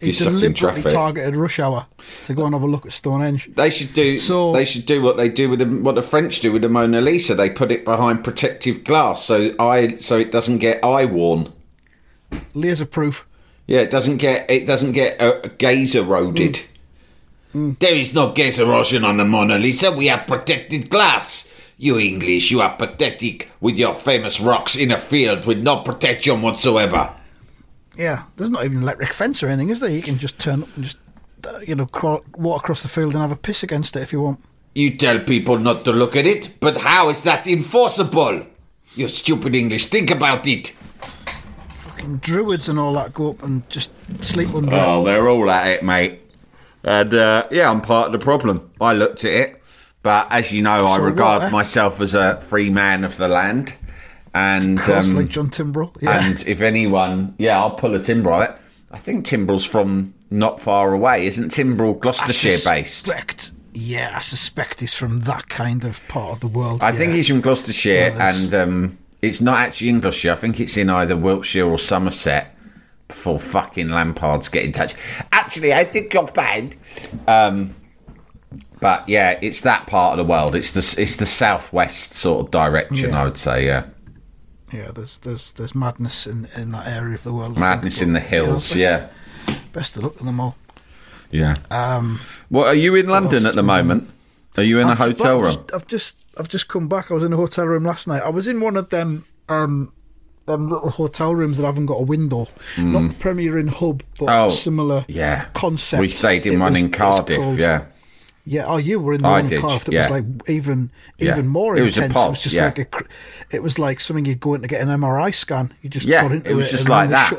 He 0.00 0.06
You're 0.06 0.12
stuck 0.14 0.34
in 0.34 0.52
deliberately 0.52 0.92
targeted 0.92 1.34
rush 1.34 1.58
hour 1.58 1.86
to 2.24 2.34
go 2.34 2.44
and 2.44 2.54
have 2.54 2.62
a 2.62 2.66
look 2.66 2.86
at 2.86 2.92
Stonehenge. 2.92 3.50
They 3.54 3.70
should 3.70 3.92
do. 3.94 4.18
So- 4.18 4.52
they 4.52 4.64
should 4.64 4.86
do 4.86 5.02
what 5.02 5.16
they 5.16 5.28
do 5.28 5.48
with 5.50 5.58
the, 5.58 5.66
what 5.66 5.96
the 5.96 6.02
French 6.02 6.40
do 6.40 6.52
with 6.52 6.62
the 6.62 6.68
Mona 6.68 7.00
Lisa. 7.00 7.34
They 7.34 7.50
put 7.50 7.72
it 7.72 7.84
behind 7.84 8.22
protective 8.22 8.84
glass 8.84 9.24
so 9.24 9.54
eye 9.58 9.96
so 9.96 10.16
it 10.16 10.30
doesn't 10.30 10.58
get 10.58 10.84
eye 10.84 11.04
worn. 11.04 11.52
Laser 12.54 12.86
proof. 12.86 13.26
Yeah, 13.66 13.80
it 13.80 13.90
doesn't 13.90 14.18
get 14.18 14.48
it 14.50 14.66
doesn't 14.66 14.92
get 14.92 15.20
uh, 15.20 15.40
gaze 15.58 15.94
eroded. 15.94 16.62
There 17.52 17.94
is 17.94 18.14
no 18.14 18.32
gaze 18.32 18.60
erosion 18.60 19.04
on 19.04 19.16
the 19.16 19.24
Mona 19.24 19.58
Lisa. 19.58 19.90
We 19.90 20.06
have 20.06 20.26
protected 20.26 20.90
glass. 20.90 21.52
You 21.80 21.98
English, 21.98 22.50
you 22.50 22.60
are 22.60 22.76
pathetic 22.76 23.50
with 23.60 23.76
your 23.76 23.94
famous 23.94 24.40
rocks 24.40 24.74
in 24.76 24.90
a 24.90 24.98
field 24.98 25.46
with 25.46 25.58
no 25.58 25.76
protection 25.82 26.42
whatsoever. 26.42 27.14
Yeah, 27.98 28.22
there's 28.36 28.48
not 28.48 28.64
even 28.64 28.78
an 28.78 28.84
electric 28.84 29.12
fence 29.12 29.42
or 29.42 29.48
anything, 29.48 29.70
is 29.70 29.80
there? 29.80 29.90
You 29.90 30.02
can 30.02 30.18
just 30.18 30.38
turn 30.38 30.62
up 30.62 30.68
and 30.76 30.84
just, 30.84 30.98
uh, 31.46 31.58
you 31.58 31.74
know, 31.74 31.86
crawl, 31.86 32.24
walk 32.36 32.62
across 32.62 32.82
the 32.82 32.88
field 32.88 33.12
and 33.12 33.20
have 33.20 33.32
a 33.32 33.36
piss 33.36 33.64
against 33.64 33.96
it 33.96 34.02
if 34.02 34.12
you 34.12 34.22
want. 34.22 34.40
You 34.74 34.96
tell 34.96 35.18
people 35.18 35.58
not 35.58 35.84
to 35.84 35.92
look 35.92 36.14
at 36.14 36.24
it, 36.24 36.54
but 36.60 36.76
how 36.76 37.08
is 37.08 37.24
that 37.24 37.48
enforceable? 37.48 38.46
You 38.94 39.08
stupid 39.08 39.56
English, 39.56 39.86
think 39.86 40.12
about 40.12 40.46
it. 40.46 40.68
Fucking 41.70 42.18
druids 42.18 42.68
and 42.68 42.78
all 42.78 42.92
that 42.92 43.12
go 43.12 43.30
up 43.30 43.42
and 43.42 43.68
just 43.68 43.90
sleep 44.24 44.54
under 44.54 44.72
it. 44.72 44.78
Oh, 44.78 45.02
they're 45.04 45.28
all 45.28 45.50
at 45.50 45.66
it, 45.66 45.84
mate. 45.84 46.22
And 46.84 47.12
uh, 47.12 47.48
yeah, 47.50 47.68
I'm 47.68 47.80
part 47.80 48.06
of 48.06 48.12
the 48.12 48.24
problem. 48.24 48.70
I 48.80 48.92
looked 48.92 49.24
at 49.24 49.32
it, 49.32 49.62
but 50.04 50.30
as 50.30 50.52
you 50.52 50.62
know, 50.62 50.86
I 50.86 50.98
regard 50.98 51.42
what, 51.42 51.48
eh? 51.48 51.50
myself 51.50 52.00
as 52.00 52.14
a 52.14 52.40
free 52.40 52.70
man 52.70 53.02
of 53.02 53.16
the 53.16 53.26
land. 53.26 53.74
And 54.34 54.78
Cross 54.78 55.10
um, 55.10 55.16
like 55.16 55.28
John 55.28 55.48
Timbrell. 55.48 55.96
Yeah. 56.00 56.26
and 56.26 56.46
if 56.46 56.60
anyone, 56.60 57.34
yeah, 57.38 57.58
I'll 57.58 57.70
pull 57.70 57.94
a 57.94 57.98
Timbrel. 57.98 58.34
I, 58.34 58.54
I 58.90 58.98
think 58.98 59.24
Timbrel's 59.24 59.64
from 59.64 60.14
not 60.30 60.60
far 60.60 60.92
away, 60.92 61.26
isn't 61.26 61.50
Timbrel 61.50 61.96
I 61.96 61.98
Gloucestershire 61.98 62.58
based? 62.64 63.10
yeah, 63.74 64.12
I 64.16 64.20
suspect 64.20 64.80
he's 64.80 64.94
from 64.94 65.18
that 65.18 65.48
kind 65.48 65.84
of 65.84 66.06
part 66.08 66.32
of 66.32 66.40
the 66.40 66.48
world. 66.48 66.82
I 66.82 66.92
think 66.92 67.12
he's 67.12 67.28
from 67.28 67.40
Gloucestershire, 67.40 68.12
Well, 68.12 68.20
and 68.22 68.54
um, 68.54 68.98
it's 69.22 69.40
not 69.40 69.58
actually 69.58 69.90
in 69.90 70.00
Gloucestershire. 70.00 70.32
I 70.32 70.36
think 70.36 70.60
it's 70.60 70.76
in 70.76 70.90
either 70.90 71.16
Wiltshire 71.16 71.66
or 71.66 71.78
Somerset. 71.78 72.54
Before 73.08 73.38
fucking 73.38 73.88
Lampards 73.88 74.52
get 74.52 74.66
in 74.66 74.72
touch. 74.72 74.92
Actually, 75.32 75.72
I 75.72 75.82
think 75.84 76.12
you're 76.12 76.26
bad. 76.26 76.76
Um, 77.26 77.74
but 78.80 79.08
yeah, 79.08 79.38
it's 79.40 79.62
that 79.62 79.86
part 79.86 80.12
of 80.12 80.18
the 80.18 80.30
world. 80.30 80.54
It's 80.54 80.74
the 80.74 81.00
it's 81.00 81.16
the 81.16 81.24
southwest 81.24 82.12
sort 82.12 82.44
of 82.44 82.50
direction. 82.50 83.08
Yeah. 83.08 83.20
I 83.22 83.24
would 83.24 83.38
say, 83.38 83.64
yeah. 83.64 83.86
Yeah, 84.72 84.90
there's 84.94 85.18
there's 85.20 85.52
there's 85.52 85.74
madness 85.74 86.26
in, 86.26 86.48
in 86.56 86.70
that 86.72 86.86
area 86.86 87.14
of 87.14 87.22
the 87.22 87.32
world. 87.32 87.58
Madness 87.58 88.02
in 88.02 88.12
the 88.12 88.20
you 88.20 88.24
know, 88.24 88.28
hills. 88.46 88.76
Yeah, 88.76 89.08
Best 89.72 89.96
of 89.96 90.02
luck 90.04 90.16
to 90.18 90.24
them 90.24 90.40
all. 90.40 90.56
yeah. 91.30 91.54
Um, 91.70 92.18
Well, 92.50 92.64
are 92.66 92.74
you 92.74 92.94
in 92.94 93.08
London 93.08 93.46
at 93.46 93.54
the 93.54 93.62
moment? 93.62 94.08
Are 94.56 94.62
you 94.62 94.78
in 94.80 94.86
a 94.88 94.90
I've 94.90 94.98
just- 94.98 95.22
hotel 95.22 95.40
room? 95.40 95.66
I've 95.74 95.86
just 95.86 96.16
I've 96.38 96.48
just 96.48 96.68
come 96.68 96.88
back. 96.88 97.10
I 97.10 97.14
was 97.14 97.24
in 97.24 97.32
a 97.32 97.36
hotel 97.36 97.64
room 97.66 97.84
last 97.84 98.06
night. 98.06 98.22
I 98.22 98.28
was 98.30 98.46
in 98.48 98.60
one 98.60 98.76
of 98.76 98.90
them 98.90 99.24
um 99.48 99.92
them 100.46 100.66
little 100.68 100.90
hotel 100.90 101.34
rooms 101.34 101.58
that 101.58 101.66
haven't 101.66 101.86
got 101.86 102.00
a 102.00 102.04
window. 102.04 102.48
Not 102.78 103.08
the 103.08 103.14
Premier 103.14 103.58
Inn 103.58 103.68
Hub, 103.68 104.02
but 104.18 104.26
Mm. 104.26 104.46
Oh, 104.46 104.50
similar 104.50 105.04
Yeah, 105.08 105.46
concept. 105.52 106.00
We 106.00 106.08
stayed 106.08 106.46
in 106.46 106.54
It 106.54 106.58
one 106.58 106.72
was- 106.72 106.82
in 106.84 106.90
Cardiff. 106.90 107.58
Yeah, 107.58 107.84
Yeah, 108.50 108.64
oh, 108.66 108.78
you 108.78 108.98
were 108.98 109.12
in 109.12 109.20
the 109.22 109.28
I 109.28 109.40
one 109.40 109.46
did, 109.46 109.60
Cardiff 109.60 109.84
that 109.84 109.92
yeah. 109.92 110.00
was 110.02 110.10
like 110.10 110.24
even 110.48 110.90
Yeah. 111.18 111.32
even 111.32 111.46
more 111.48 111.76
It 111.76 111.82
was 111.82 111.98
a 111.98 112.04
intense. 112.04 112.24
it 112.26 112.30
was 112.30 112.42
just 112.42 112.56
yeah. 112.56 112.64
like 112.64 112.78
a, 112.78 113.04
it 113.56 113.62
was 113.62 113.78
like 113.78 114.00
something 114.00 114.24
you'd 114.24 114.40
go 114.40 114.54
in 114.54 114.62
to 114.62 114.68
get 114.68 114.80
an 114.80 114.88
MRI 114.88 115.34
scan. 115.34 115.74
You 115.82 115.90
just 115.90 116.06
Yeah, 116.06 116.22
got 116.22 116.32
into 116.32 116.50
it 116.50 116.54
was 116.54 116.70
just 116.70 116.88
like 116.88 117.10
that. 117.10 117.32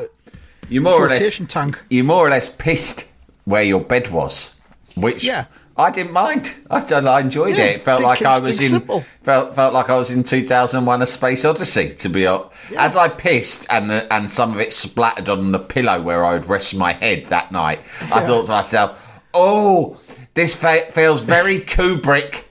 you 0.70 0.82
more 0.82 1.06
or 1.06 1.10
less 1.10 1.38
tank. 1.48 1.82
You 1.90 2.04
more 2.04 2.28
or 2.28 2.30
less 2.30 2.48
pissed 2.50 3.10
where 3.46 3.64
your 3.64 3.80
bed 3.82 4.12
was, 4.12 4.56
which 4.96 5.24
Yeah. 5.26 5.46
I 5.78 5.92
didn't 5.92 6.12
mind. 6.12 6.54
I, 6.70 6.82
I 6.82 7.20
enjoyed 7.22 7.58
Yeah, 7.58 7.64
it. 7.64 7.76
It 7.78 7.82
felt 7.86 8.04
like 8.04 8.22
I 8.22 8.38
was 8.42 8.60
in 8.60 8.70
simple. 8.70 9.00
felt 9.24 9.56
felt 9.56 9.74
like 9.74 9.90
I 9.90 9.96
was 9.98 10.12
in 10.12 10.24
2001: 10.26 11.02
A 11.02 11.06
Space 11.08 11.46
Odyssey. 11.46 11.94
To 11.94 12.10
be 12.10 12.28
honest, 12.28 12.52
as 12.78 12.98
I 12.98 13.08
pissed 13.08 13.66
and 13.70 13.90
the, 13.90 14.14
and 14.14 14.30
some 14.30 14.52
of 14.54 14.60
it 14.60 14.74
splattered 14.74 15.30
on 15.30 15.54
the 15.54 15.60
pillow 15.60 16.02
where 16.02 16.26
I 16.26 16.34
would 16.34 16.48
rest 16.50 16.76
my 16.76 16.92
head 16.92 17.28
that 17.28 17.54
night, 17.54 17.80
I 18.12 18.28
thought 18.28 18.48
to 18.48 18.52
myself, 18.52 19.09
"Oh, 19.40 19.98
this 20.34 20.54
fe- 20.56 20.90
feels 20.92 21.22
very 21.22 21.60
Kubrick." 21.74 22.44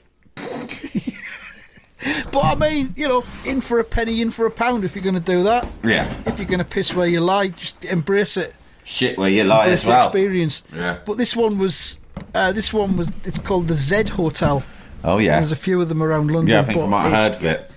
But 2.31 2.45
I 2.45 2.55
mean, 2.55 2.93
you 2.95 3.07
know, 3.07 3.23
in 3.45 3.59
for 3.59 3.79
a 3.79 3.83
penny, 3.83 4.21
in 4.21 4.31
for 4.31 4.45
a 4.45 4.51
pound. 4.51 4.85
If 4.85 4.95
you're 4.95 5.03
going 5.03 5.15
to 5.15 5.19
do 5.21 5.43
that, 5.43 5.67
Yeah, 5.83 6.11
if 6.25 6.37
you're 6.39 6.47
going 6.47 6.59
to 6.59 6.65
piss 6.65 6.93
where 6.95 7.07
you 7.07 7.19
lie, 7.19 7.49
just 7.49 7.83
embrace 7.83 8.37
it. 8.37 8.53
shit 8.85 9.17
where 9.17 9.29
you 9.29 9.43
lie 9.43 9.63
Embrace 9.65 9.81
as 9.81 9.87
well. 9.87 9.97
experience. 10.05 10.63
Yeah. 10.73 10.99
But 11.05 11.17
this 11.17 11.35
one 11.35 11.57
was, 11.57 11.97
uh, 12.33 12.53
this 12.53 12.73
one 12.73 12.95
was. 12.95 13.11
It's 13.25 13.37
called 13.39 13.67
the 13.67 13.75
Z 13.75 14.09
Hotel. 14.11 14.63
Oh 15.03 15.17
yeah, 15.17 15.35
There's 15.35 15.51
a 15.51 15.55
few 15.57 15.81
of 15.81 15.89
them 15.89 16.01
around 16.01 16.27
London. 16.31 16.47
yeah. 16.53 16.61
I 16.61 16.63
think 16.63 16.77
but 16.79 16.85
I 16.85 16.87
might 16.87 17.09
have 17.09 17.23
heard 17.23 17.35
of 17.35 17.43
it. 17.45 17.71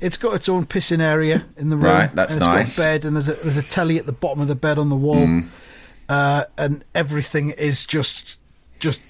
It's 0.00 0.16
got 0.16 0.34
its 0.34 0.48
own 0.48 0.66
pissing 0.66 1.00
area 1.00 1.44
in 1.56 1.70
the 1.70 1.76
room. 1.76 1.84
Right, 1.84 2.14
that's 2.14 2.34
and 2.34 2.42
it's 2.42 2.48
nice. 2.48 2.76
Got 2.78 2.82
a 2.82 2.86
bed 2.86 3.04
and 3.04 3.16
there's 3.16 3.28
a, 3.28 3.34
there's 3.34 3.56
a 3.58 3.62
telly 3.62 3.98
at 3.98 4.06
the 4.06 4.12
bottom 4.12 4.40
of 4.40 4.48
the 4.48 4.56
bed 4.56 4.78
on 4.78 4.88
the 4.88 4.96
wall, 4.96 5.24
Mm. 5.26 5.46
uh, 6.08 6.44
and 6.58 6.84
everything 6.96 7.50
is 7.50 7.86
just 7.86 8.38
just 8.82 9.00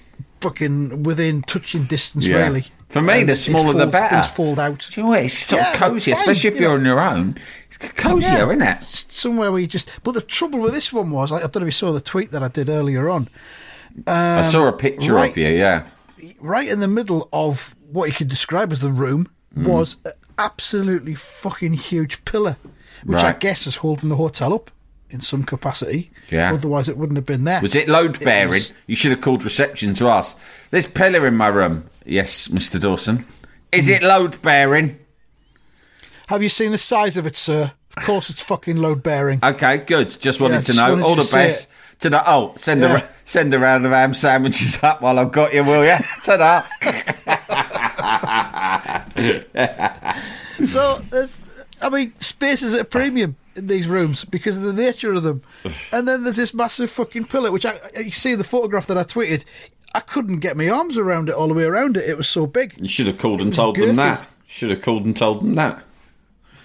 fucking 0.41 1.03
within 1.03 1.41
touching 1.41 1.83
distance. 1.85 2.27
Yeah. 2.27 2.43
Really, 2.43 2.65
For 2.89 3.01
me, 3.01 3.21
And 3.21 3.29
the 3.29 3.35
smaller 3.35 3.73
the 3.73 3.87
better. 3.87 4.15
Things 4.15 4.29
fold 4.29 4.59
out. 4.59 4.87
Do 4.91 5.01
you 5.01 5.03
know 5.03 5.09
what? 5.09 5.23
It's 5.25 5.33
sort 5.33 5.61
Yeah, 5.61 5.71
of 5.73 5.77
cozy, 5.79 6.11
fine, 6.11 6.19
especially 6.21 6.47
if 6.49 6.55
you 6.55 6.61
you're 6.61 6.69
know. 6.71 6.75
on 6.79 6.85
your 6.85 6.99
own. 7.01 7.39
It's 7.67 7.77
cozier, 7.93 8.29
Yeah, 8.37 8.43
isn't 8.45 8.61
it? 8.61 8.81
somewhere 9.11 9.51
where 9.51 9.59
you 9.61 9.67
just. 9.67 9.89
But 10.03 10.13
the 10.13 10.21
trouble 10.21 10.59
with 10.59 10.73
this 10.73 10.93
one 10.93 11.09
was, 11.11 11.31
I, 11.31 11.37
I 11.37 11.39
don't 11.41 11.55
know 11.57 11.61
if 11.61 11.67
you 11.67 11.71
saw 11.71 11.91
the 11.91 12.01
tweet 12.01 12.31
that 12.31 12.43
I 12.43 12.47
did 12.49 12.69
earlier 12.69 13.09
on. 13.09 13.29
I 14.07 14.41
saw 14.43 14.67
a 14.67 14.73
picture 14.73 15.11
Um, 15.13 15.17
right. 15.17 15.31
of 15.31 15.37
you. 15.37 15.47
Yeah, 15.49 15.87
right 16.39 16.67
in 16.67 16.79
the 16.79 16.87
middle 16.87 17.29
of 17.33 17.75
what 17.91 18.07
you 18.09 18.13
could 18.13 18.27
describe 18.29 18.71
as 18.71 18.81
the 18.81 18.91
room 18.91 19.27
Mm. 19.57 19.67
was 19.67 19.97
an 20.05 20.13
absolutely 20.39 21.13
fucking 21.13 21.73
huge 21.73 22.25
pillar, 22.25 22.57
which 23.05 23.21
I 23.23 23.33
guess 23.33 23.67
is 23.67 23.77
holding 23.77 24.09
the 24.09 24.15
hotel 24.15 24.51
up. 24.53 24.71
In 25.13 25.21
some 25.21 25.43
capacity. 25.43 26.11
Yeah. 26.29 26.51
Otherwise, 26.53 26.89
it 26.89 26.97
wouldn't 26.97 27.17
have 27.17 27.25
been 27.25 27.43
there. 27.43 27.61
Was 27.61 27.75
it 27.75 27.87
load 27.87 28.19
bearing? 28.19 28.49
was- 28.53 28.73
You 28.87 28.95
should 28.95 29.11
have 29.11 29.21
called 29.21 29.43
reception 29.43 29.93
to 29.95 30.07
ask. 30.07 30.37
There's 30.71 30.87
pillar 30.87 31.25
in 31.27 31.35
my 31.35 31.47
room. 31.47 31.85
Yes, 32.05 32.47
Mr. 32.49 32.81
Dawson. 32.81 33.25
Is 33.71 33.87
it 33.89 34.01
load 34.03 34.41
bearing? 34.41 34.99
Have 36.27 36.41
you 36.43 36.49
seen 36.49 36.71
the 36.71 36.77
size 36.77 37.15
of 37.17 37.25
it, 37.27 37.35
sir? 37.35 37.71
Of 37.95 38.03
course, 38.03 38.29
it's 38.29 38.41
fucking 38.41 38.77
load 38.77 39.03
bearing. 39.03 39.39
Okay, 39.43 39.77
good. 39.77 40.09
Just 40.19 40.39
wanted 40.39 40.55
Yeah, 40.55 40.59
to 40.61 40.65
just 40.67 40.77
know. 40.77 40.89
wanted 40.91 41.05
All 41.05 41.15
the 41.15 41.29
best. 41.31 41.69
To 41.99 42.09
the 42.09 42.23
oh, 42.29 42.53
send 42.55 42.81
Yeah. 42.81 42.97
a 43.03 43.07
send 43.23 43.53
a 43.53 43.59
round 43.59 43.85
of 43.85 43.91
ham 43.91 44.13
sandwiches 44.13 44.81
up 44.83 45.01
while 45.01 45.19
I've 45.19 45.31
got 45.31 45.53
you, 45.53 45.63
will 45.63 45.85
you? 45.85 45.95
Ta-da. 46.23 46.63
So, 50.65 50.99
uh, 51.11 51.27
I 51.81 51.89
mean, 51.89 52.13
space 52.19 52.61
is 52.63 52.73
at 52.73 52.79
a 52.81 52.85
premium 52.85 53.35
these 53.55 53.87
rooms 53.87 54.25
because 54.25 54.57
of 54.57 54.63
the 54.63 54.73
nature 54.73 55.13
of 55.13 55.23
them. 55.23 55.41
And 55.91 56.07
then 56.07 56.23
there's 56.23 56.37
this 56.37 56.53
massive 56.53 56.89
fucking 56.89 57.25
pillar, 57.25 57.51
which 57.51 57.65
I, 57.65 57.77
you 57.97 58.11
see 58.11 58.35
the 58.35 58.43
photograph 58.43 58.87
that 58.87 58.97
I 58.97 59.03
tweeted. 59.03 59.45
I 59.95 59.99
couldn't 59.99 60.39
get 60.39 60.57
my 60.57 60.69
arms 60.69 60.97
around 60.97 61.29
it 61.29 61.35
all 61.35 61.47
the 61.47 61.53
way 61.53 61.63
around 61.65 61.97
it. 61.97 62.09
It 62.09 62.17
was 62.17 62.27
so 62.27 62.47
big. 62.47 62.75
You 62.79 62.87
should 62.89 63.07
have 63.07 63.17
called 63.19 63.41
and 63.41 63.53
told 63.53 63.75
them 63.75 63.89
girthy. 63.91 63.95
that. 63.97 64.27
Should 64.47 64.69
have 64.71 64.81
called 64.81 65.05
and 65.05 65.15
told 65.15 65.41
them 65.41 65.55
that. 65.55 65.83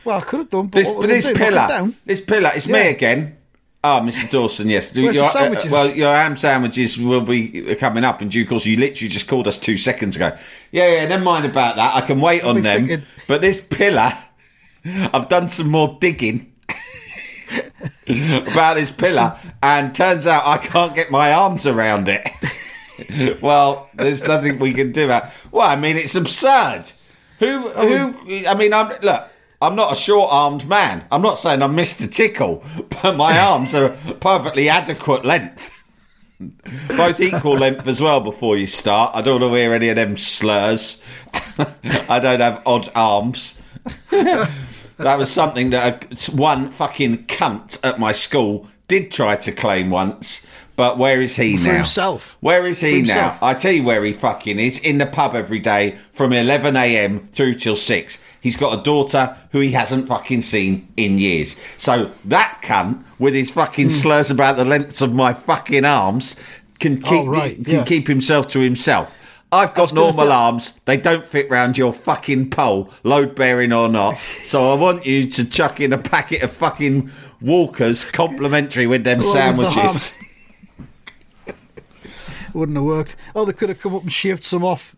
Well, 0.04 0.18
I 0.18 0.22
could 0.22 0.38
have 0.40 0.50
done, 0.50 0.68
but, 0.68 0.78
This, 0.78 0.90
but 0.90 1.06
this 1.06 1.24
do, 1.26 1.34
pillar, 1.34 1.92
this 2.06 2.20
pillar, 2.22 2.50
it's 2.54 2.66
me 2.68 2.88
again. 2.88 3.36
Ah, 3.84 4.00
Mr. 4.00 4.28
Dawson, 4.30 4.68
yes. 4.68 4.90
Do 4.90 5.02
your, 5.02 5.22
uh, 5.24 5.54
well, 5.70 5.94
your 5.94 6.12
ham 6.14 6.36
sandwiches 6.36 6.98
will 6.98 7.20
be 7.20 7.74
coming 7.76 8.02
up 8.04 8.20
in 8.20 8.28
due 8.28 8.44
course. 8.46 8.66
You 8.66 8.76
literally 8.76 9.08
just 9.08 9.28
called 9.28 9.46
us 9.46 9.58
two 9.58 9.76
seconds 9.76 10.16
ago. 10.16 10.36
Yeah, 10.72 10.88
yeah, 10.94 11.06
never 11.06 11.22
mind 11.22 11.44
about 11.44 11.76
that. 11.76 11.94
I 11.94 12.00
can 12.00 12.20
wait 12.20 12.42
on 12.42 12.62
them. 12.62 12.86
thinking- 12.88 13.06
But 13.28 13.40
this 13.40 13.60
pillar, 13.60 14.12
I've 14.84 15.28
done 15.28 15.46
some 15.48 15.68
more 15.70 15.96
digging 16.00 16.52
about 18.52 18.74
this 18.74 18.90
pillar, 18.90 19.36
and 19.62 19.94
turns 19.94 20.26
out 20.26 20.46
I 20.46 20.58
can't 20.58 20.94
get 20.94 21.10
my 21.10 21.32
arms 21.32 21.66
around 21.66 22.08
it. 22.08 22.28
well, 23.42 23.88
there's 23.94 24.22
nothing 24.24 24.58
we 24.58 24.72
can 24.72 24.92
do 24.92 25.04
about. 25.04 25.30
Well, 25.50 25.68
I 25.68 25.76
mean, 25.76 25.96
it's 25.96 26.14
absurd. 26.14 26.92
Who? 27.38 27.68
Who? 27.68 28.46
I 28.46 28.54
mean, 28.54 28.72
I'm 28.72 28.92
look. 29.02 29.28
I'm 29.60 29.74
not 29.74 29.92
a 29.92 29.96
short-armed 29.96 30.68
man. 30.68 31.04
I'm 31.10 31.20
not 31.20 31.36
saying 31.36 31.62
I'm 31.62 31.76
Mr. 31.76 32.10
Tickle, 32.10 32.62
but 33.02 33.16
my 33.16 33.36
arms 33.36 33.74
are 33.74 33.90
perfectly 34.20 34.68
adequate 34.68 35.24
length. 35.24 35.74
Both 36.96 37.18
equal 37.20 37.58
length 37.58 37.84
as 37.88 38.00
well 38.00 38.20
before 38.20 38.56
you 38.56 38.68
start. 38.68 39.10
I 39.14 39.22
don't 39.22 39.40
want 39.40 39.52
to 39.52 39.56
hear 39.58 39.74
any 39.74 39.88
of 39.88 39.96
them 39.96 40.16
slurs. 40.16 41.04
I 42.08 42.20
don't 42.20 42.38
have 42.38 42.62
odd 42.64 42.88
arms. 42.94 43.60
That 44.98 45.18
was 45.18 45.30
something 45.30 45.70
that 45.70 46.04
a, 46.28 46.32
one 46.36 46.70
fucking 46.70 47.24
cunt 47.26 47.78
at 47.82 47.98
my 47.98 48.12
school 48.12 48.66
did 48.88 49.10
try 49.10 49.36
to 49.36 49.52
claim 49.52 49.90
once. 49.90 50.46
But 50.76 50.96
where 50.96 51.20
is 51.20 51.34
he 51.36 51.56
For 51.56 51.68
now? 51.70 51.74
himself. 51.78 52.36
Where 52.40 52.64
is 52.66 52.80
he 52.80 53.02
now? 53.02 53.36
I 53.42 53.54
tell 53.54 53.72
you 53.72 53.82
where 53.82 54.04
he 54.04 54.12
fucking 54.12 54.60
is. 54.60 54.78
In 54.78 54.98
the 54.98 55.06
pub 55.06 55.34
every 55.34 55.58
day 55.58 55.98
from 56.12 56.32
11 56.32 56.76
a.m. 56.76 57.28
through 57.32 57.54
till 57.54 57.74
6. 57.74 58.22
He's 58.40 58.56
got 58.56 58.78
a 58.78 58.82
daughter 58.84 59.36
who 59.50 59.58
he 59.58 59.72
hasn't 59.72 60.06
fucking 60.06 60.42
seen 60.42 60.86
in 60.96 61.18
years. 61.18 61.56
So 61.76 62.12
that 62.26 62.60
cunt, 62.62 63.02
with 63.18 63.34
his 63.34 63.50
fucking 63.50 63.86
Hmm. 63.86 63.90
slurs 63.90 64.30
about 64.30 64.56
the 64.56 64.64
lengths 64.64 65.00
of 65.02 65.12
my 65.12 65.34
fucking 65.34 65.84
arms, 65.84 66.36
can 66.78 67.02
keep, 67.02 67.12
Oh, 67.12 67.26
right, 67.26 67.56
can 67.64 67.74
yeah. 67.78 67.84
keep 67.84 68.06
himself 68.06 68.46
to 68.50 68.60
himself. 68.60 69.12
I've 69.50 69.74
got 69.74 69.92
normal 69.94 70.26
say- 70.26 70.32
arms. 70.32 70.72
They 70.84 70.96
don't 70.96 71.24
fit 71.26 71.50
round 71.50 71.78
your 71.78 71.92
fucking 71.92 72.50
pole, 72.50 72.92
load 73.02 73.34
bearing 73.34 73.72
or 73.72 73.88
not. 73.88 74.18
So 74.18 74.72
I 74.72 74.74
want 74.74 75.06
you 75.06 75.28
to 75.30 75.44
chuck 75.44 75.80
in 75.80 75.92
a 75.92 75.98
packet 75.98 76.42
of 76.42 76.52
fucking 76.52 77.10
Walkers 77.40 78.04
complimentary 78.04 78.86
with 78.86 79.04
them 79.04 79.18
with 79.18 79.26
the 79.26 79.32
sandwiches. 79.32 80.18
Wouldn't 82.52 82.76
have 82.76 82.84
worked. 82.84 83.16
Oh, 83.34 83.44
they 83.44 83.52
could 83.52 83.68
have 83.68 83.80
come 83.80 83.94
up 83.94 84.02
and 84.02 84.12
shaved 84.12 84.42
some 84.42 84.64
off. 84.64 84.96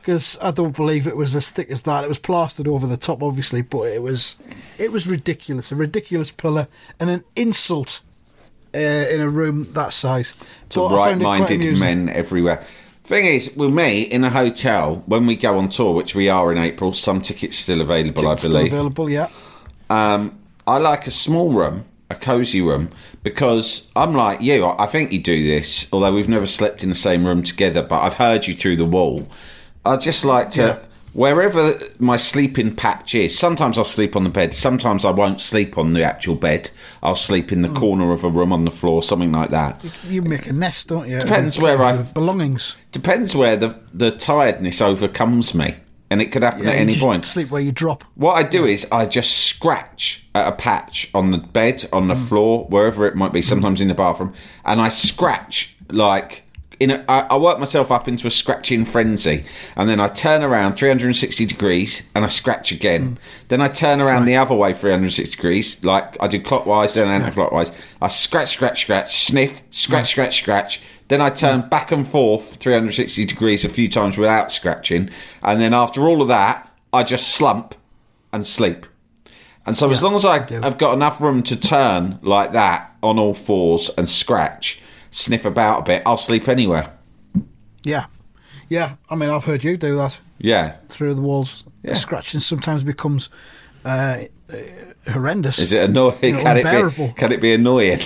Because 0.00 0.38
I 0.40 0.50
don't 0.50 0.74
believe 0.74 1.06
it 1.06 1.16
was 1.16 1.34
as 1.34 1.50
thick 1.50 1.70
as 1.70 1.82
that. 1.82 2.02
It 2.02 2.08
was 2.08 2.18
plastered 2.18 2.66
over 2.66 2.86
the 2.86 2.96
top, 2.96 3.22
obviously, 3.22 3.62
but 3.62 3.88
it 3.88 4.02
was 4.02 4.36
it 4.78 4.90
was 4.90 5.06
ridiculous. 5.06 5.70
A 5.70 5.76
ridiculous 5.76 6.30
pillar 6.30 6.66
and 6.98 7.10
an 7.10 7.24
insult 7.36 8.00
uh, 8.74 8.78
in 8.78 9.20
a 9.20 9.28
room 9.28 9.70
that 9.72 9.92
size. 9.92 10.34
to 10.70 10.80
But 10.80 10.86
I 10.86 11.08
found 11.10 11.20
it 11.20 11.24
quite 11.24 11.40
right-minded 11.40 11.78
men 11.78 12.08
everywhere. 12.08 12.64
Thing 13.08 13.24
is, 13.24 13.56
with 13.56 13.72
me 13.72 14.02
in 14.02 14.22
a 14.22 14.28
hotel 14.28 15.02
when 15.06 15.24
we 15.24 15.34
go 15.34 15.56
on 15.56 15.70
tour, 15.70 15.94
which 15.94 16.14
we 16.14 16.28
are 16.28 16.52
in 16.52 16.58
April, 16.58 16.92
some 16.92 17.22
tickets 17.22 17.56
still 17.56 17.80
available, 17.80 18.20
Tickets 18.20 18.44
I 18.44 18.46
still 18.48 18.52
believe. 18.58 18.72
available, 18.74 19.08
yeah. 19.08 19.28
Um, 19.88 20.38
I 20.66 20.76
like 20.76 21.06
a 21.06 21.10
small 21.10 21.50
room, 21.50 21.86
a 22.10 22.14
cosy 22.14 22.60
room, 22.60 22.90
because 23.22 23.90
I'm 23.96 24.12
like 24.12 24.42
you. 24.42 24.62
I 24.62 24.84
I 24.84 24.86
think 24.86 25.10
you 25.10 25.20
do 25.22 25.42
this, 25.46 25.88
although 25.90 26.12
we've 26.12 26.28
never 26.28 26.44
slept 26.44 26.82
in 26.82 26.90
the 26.90 26.94
same 26.94 27.24
room 27.26 27.42
together. 27.42 27.82
But 27.82 28.02
I've 28.02 28.12
heard 28.12 28.46
you 28.46 28.54
through 28.54 28.76
the 28.76 28.84
wall. 28.84 29.26
I 29.86 29.96
just 29.96 30.26
like 30.26 30.50
to. 30.52 30.60
Yeah. 30.62 30.78
Wherever 31.12 31.74
my 31.98 32.16
sleeping 32.16 32.74
patch 32.74 33.14
is, 33.14 33.36
sometimes 33.38 33.78
I'll 33.78 33.84
sleep 33.84 34.14
on 34.14 34.24
the 34.24 34.30
bed, 34.30 34.54
sometimes 34.54 35.04
I 35.04 35.10
won't 35.10 35.40
sleep 35.40 35.78
on 35.78 35.92
the 35.94 36.02
actual 36.04 36.34
bed. 36.36 36.70
I'll 37.02 37.14
sleep 37.14 37.48
Hmm. 37.48 37.54
in 37.54 37.62
the 37.62 37.68
corner 37.70 38.12
of 38.12 38.24
a 38.24 38.28
room 38.28 38.52
on 38.52 38.64
the 38.64 38.70
floor, 38.70 39.02
something 39.02 39.32
like 39.32 39.50
that. 39.50 39.82
You 40.08 40.22
make 40.22 40.46
a 40.48 40.52
nest, 40.52 40.88
don't 40.88 41.08
you? 41.08 41.18
Depends 41.20 41.58
where 41.58 41.82
I- 41.82 42.02
belongings. 42.02 42.76
Depends 42.92 43.34
where 43.34 43.56
the 43.56 43.76
the 43.92 44.10
tiredness 44.10 44.80
overcomes 44.80 45.54
me, 45.54 45.74
and 46.10 46.20
it 46.22 46.26
could 46.30 46.42
happen 46.42 46.62
Yeah, 46.64 46.70
at 46.70 46.74
you 46.76 46.80
any 46.82 46.92
just 46.92 47.04
point. 47.04 47.24
Sleep 47.24 47.50
where 47.50 47.62
you 47.62 47.72
drop. 47.72 48.04
What 48.14 48.34
I 48.38 48.42
do 48.42 48.64
is 48.66 48.86
I 48.92 49.06
just 49.06 49.30
scratch 49.38 50.26
at 50.34 50.46
a 50.46 50.52
patch 50.52 51.10
on 51.14 51.30
the 51.30 51.38
bed, 51.38 51.88
on 51.92 52.08
the 52.08 52.14
Mm. 52.14 52.28
floor, 52.28 52.66
wherever 52.68 53.06
it 53.06 53.16
might 53.16 53.32
be. 53.32 53.42
Sometimes 53.42 53.80
in 53.80 53.88
the 53.88 53.94
bathroom, 53.94 54.32
and 54.64 54.80
I 54.80 54.88
scratch 54.88 55.74
like 55.90 56.44
in. 56.80 56.90
A, 56.90 57.04
I, 57.08 57.20
I 57.30 57.36
work 57.36 57.58
myself 57.58 57.90
up 57.90 58.08
into 58.08 58.26
a 58.26 58.30
scratching 58.30 58.84
frenzy, 58.84 59.44
and 59.76 59.88
then 59.88 60.00
I 60.00 60.08
turn 60.08 60.42
around 60.42 60.76
360 60.76 61.46
degrees 61.46 62.02
and 62.14 62.24
I 62.24 62.28
scratch 62.28 62.72
again. 62.72 63.16
Mm. 63.16 63.18
Then 63.48 63.60
I 63.60 63.68
turn 63.68 64.00
around 64.00 64.24
the 64.24 64.36
other 64.36 64.54
way 64.54 64.74
360 64.74 65.36
degrees, 65.36 65.84
like 65.84 66.16
I 66.20 66.28
do 66.28 66.40
clockwise, 66.40 66.94
then 66.94 67.08
anti-clockwise. 67.08 67.72
I 68.00 68.08
scratch, 68.08 68.50
scratch, 68.50 68.82
scratch, 68.82 69.24
sniff, 69.24 69.62
scratch, 69.70 70.10
scratch, 70.10 70.38
scratch. 70.40 70.82
Then 71.08 71.20
I 71.20 71.30
turn 71.30 71.68
back 71.68 71.90
and 71.90 72.06
forth 72.06 72.56
360 72.56 73.24
degrees 73.24 73.64
a 73.64 73.68
few 73.68 73.88
times 73.88 74.18
without 74.18 74.52
scratching, 74.52 75.10
and 75.42 75.60
then 75.60 75.72
after 75.72 76.06
all 76.06 76.22
of 76.22 76.28
that, 76.28 76.70
I 76.92 77.02
just 77.02 77.28
slump 77.28 77.74
and 78.32 78.46
sleep. 78.46 78.86
And 79.68 79.76
so, 79.76 79.90
as 79.90 80.02
long 80.02 80.14
as 80.14 80.24
I. 80.24 80.36
I've 80.62 80.78
got 80.78 80.94
enough 80.94 81.20
room 81.20 81.42
to 81.42 81.54
turn 81.54 82.18
like 82.22 82.52
that 82.52 82.96
on 83.02 83.18
all 83.18 83.34
fours 83.34 83.90
and 83.98 84.08
scratch, 84.08 84.80
sniff 85.18 85.44
about 85.44 85.80
a 85.80 85.82
bit, 85.82 86.02
I'll 86.06 86.16
sleep 86.16 86.48
anywhere. 86.48 86.90
Yeah. 87.82 88.06
Yeah. 88.68 88.96
I 89.10 89.14
mean, 89.14 89.30
I've 89.30 89.44
heard 89.44 89.64
you 89.64 89.76
do 89.76 89.96
that. 89.96 90.20
Yeah. 90.38 90.76
through 90.88 91.14
the 91.14 91.20
walls. 91.22 91.64
Yeah. 91.82 91.94
Scratching 91.94 92.40
sometimes 92.40 92.84
becomes 92.84 93.28
uh, 93.84 94.24
uh, 94.52 94.56
horrendous. 95.10 95.58
Is 95.58 95.72
it 95.72 95.88
annoying? 95.88 96.16
You 96.22 96.32
know, 96.32 96.42
can, 96.42 96.56
it 96.56 96.66
unbearable. 96.66 97.06
be, 97.08 97.12
can 97.14 97.32
it 97.32 97.40
be 97.40 97.52
annoying? 97.54 98.00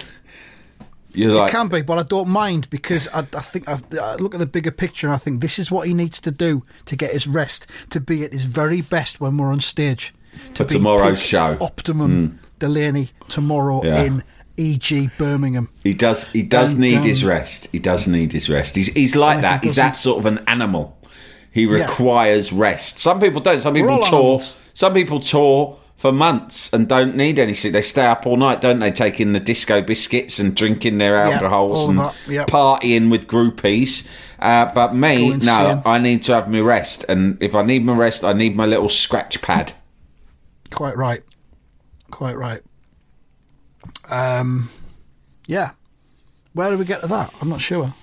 You're 1.14 1.46
It 1.46 1.50
can 1.50 1.68
be, 1.68 1.82
but 1.82 1.98
I 1.98 2.04
don't 2.04 2.28
mind 2.28 2.70
because 2.70 3.06
I, 3.08 3.18
I 3.20 3.40
think 3.40 3.68
I, 3.68 3.78
I 4.00 4.16
look 4.16 4.32
at 4.34 4.40
the 4.40 4.46
bigger 4.46 4.70
picture 4.70 5.06
and 5.06 5.14
I 5.14 5.18
think 5.18 5.42
this 5.42 5.58
is 5.58 5.70
what 5.70 5.86
he 5.86 5.92
needs 5.92 6.20
to 6.22 6.30
do 6.30 6.64
to 6.86 6.96
get 6.96 7.12
his 7.12 7.26
rest, 7.26 7.66
to 7.90 8.00
be 8.00 8.24
at 8.24 8.32
his 8.32 8.44
very 8.46 8.80
best 8.80 9.20
when 9.20 9.36
we're 9.36 9.52
on 9.52 9.60
stage. 9.60 10.14
To 10.54 10.64
For 10.64 10.70
tomorrow's 10.70 11.20
show. 11.20 11.58
Optimum 11.60 12.40
Delaney 12.58 13.10
tomorrow 13.28 13.82
Yeah. 13.84 14.02
in 14.04 14.24
E.G. 14.56 15.10
Birmingham. 15.18 15.68
he 15.82 15.94
does. 15.94 16.30
He 16.30 16.42
does 16.42 16.72
And, 16.72 16.82
need 16.82 16.96
um, 16.96 17.02
his 17.02 17.24
rest. 17.24 17.68
He 17.72 17.78
does 17.78 18.06
need 18.06 18.32
his 18.32 18.48
rest. 18.48 18.76
He's 18.76 18.88
he's 18.88 19.16
like 19.16 19.38
if 19.38 19.38
he 19.38 19.42
that. 19.42 19.64
He's 19.64 19.76
that 19.76 19.96
sort 19.96 20.18
of 20.18 20.26
an 20.26 20.38
animal. 20.46 20.98
He 21.50 21.66
requires 21.66 22.52
rest. 22.52 22.98
Some 22.98 23.20
people 23.20 23.40
don't. 23.40 23.60
Some 23.60 23.74
people 23.74 23.98
tour. 23.98 24.06
animals. 24.06 24.56
Some 24.74 24.94
people 24.94 25.20
tour 25.20 25.78
for 26.02 26.10
months 26.10 26.72
and 26.72 26.88
don't 26.88 27.14
need 27.14 27.38
any 27.38 27.54
sleep. 27.54 27.74
They 27.74 27.82
stay 27.82 28.06
up 28.06 28.26
all 28.26 28.36
night, 28.36 28.60
don't 28.60 28.80
they? 28.80 28.90
Taking 28.90 29.34
the 29.34 29.38
disco 29.38 29.82
biscuits 29.82 30.40
and 30.40 30.56
drinking 30.56 30.98
their 30.98 31.14
alcohols 31.16 31.84
of 31.84 31.90
and 31.90 31.98
that, 32.00 32.14
yeah. 32.26 32.44
partying 32.46 33.08
with 33.08 33.28
groupies. 33.28 34.04
Uh, 34.40 34.72
but 34.74 34.96
me, 34.96 35.36
no. 35.36 35.80
I 35.86 35.98
need 35.98 36.24
to 36.24 36.34
have 36.34 36.50
my 36.50 36.58
rest. 36.58 37.04
And 37.08 37.40
if 37.40 37.54
I 37.54 37.62
need 37.62 37.84
my 37.84 37.94
rest, 37.94 38.24
I 38.24 38.32
need 38.32 38.56
my 38.56 38.66
little 38.66 38.88
scratch 38.88 39.40
pad. 39.42 39.74
Quite 40.70 40.96
right. 40.96 41.22
Quite 42.10 42.36
right. 42.36 42.62
Um, 44.08 44.70
yeah. 45.46 45.72
Where 46.52 46.70
did 46.70 46.78
we 46.78 46.84
get 46.84 47.00
to 47.00 47.06
that? 47.08 47.34
I'm 47.40 47.48
not 47.48 47.60
sure. 47.60 47.94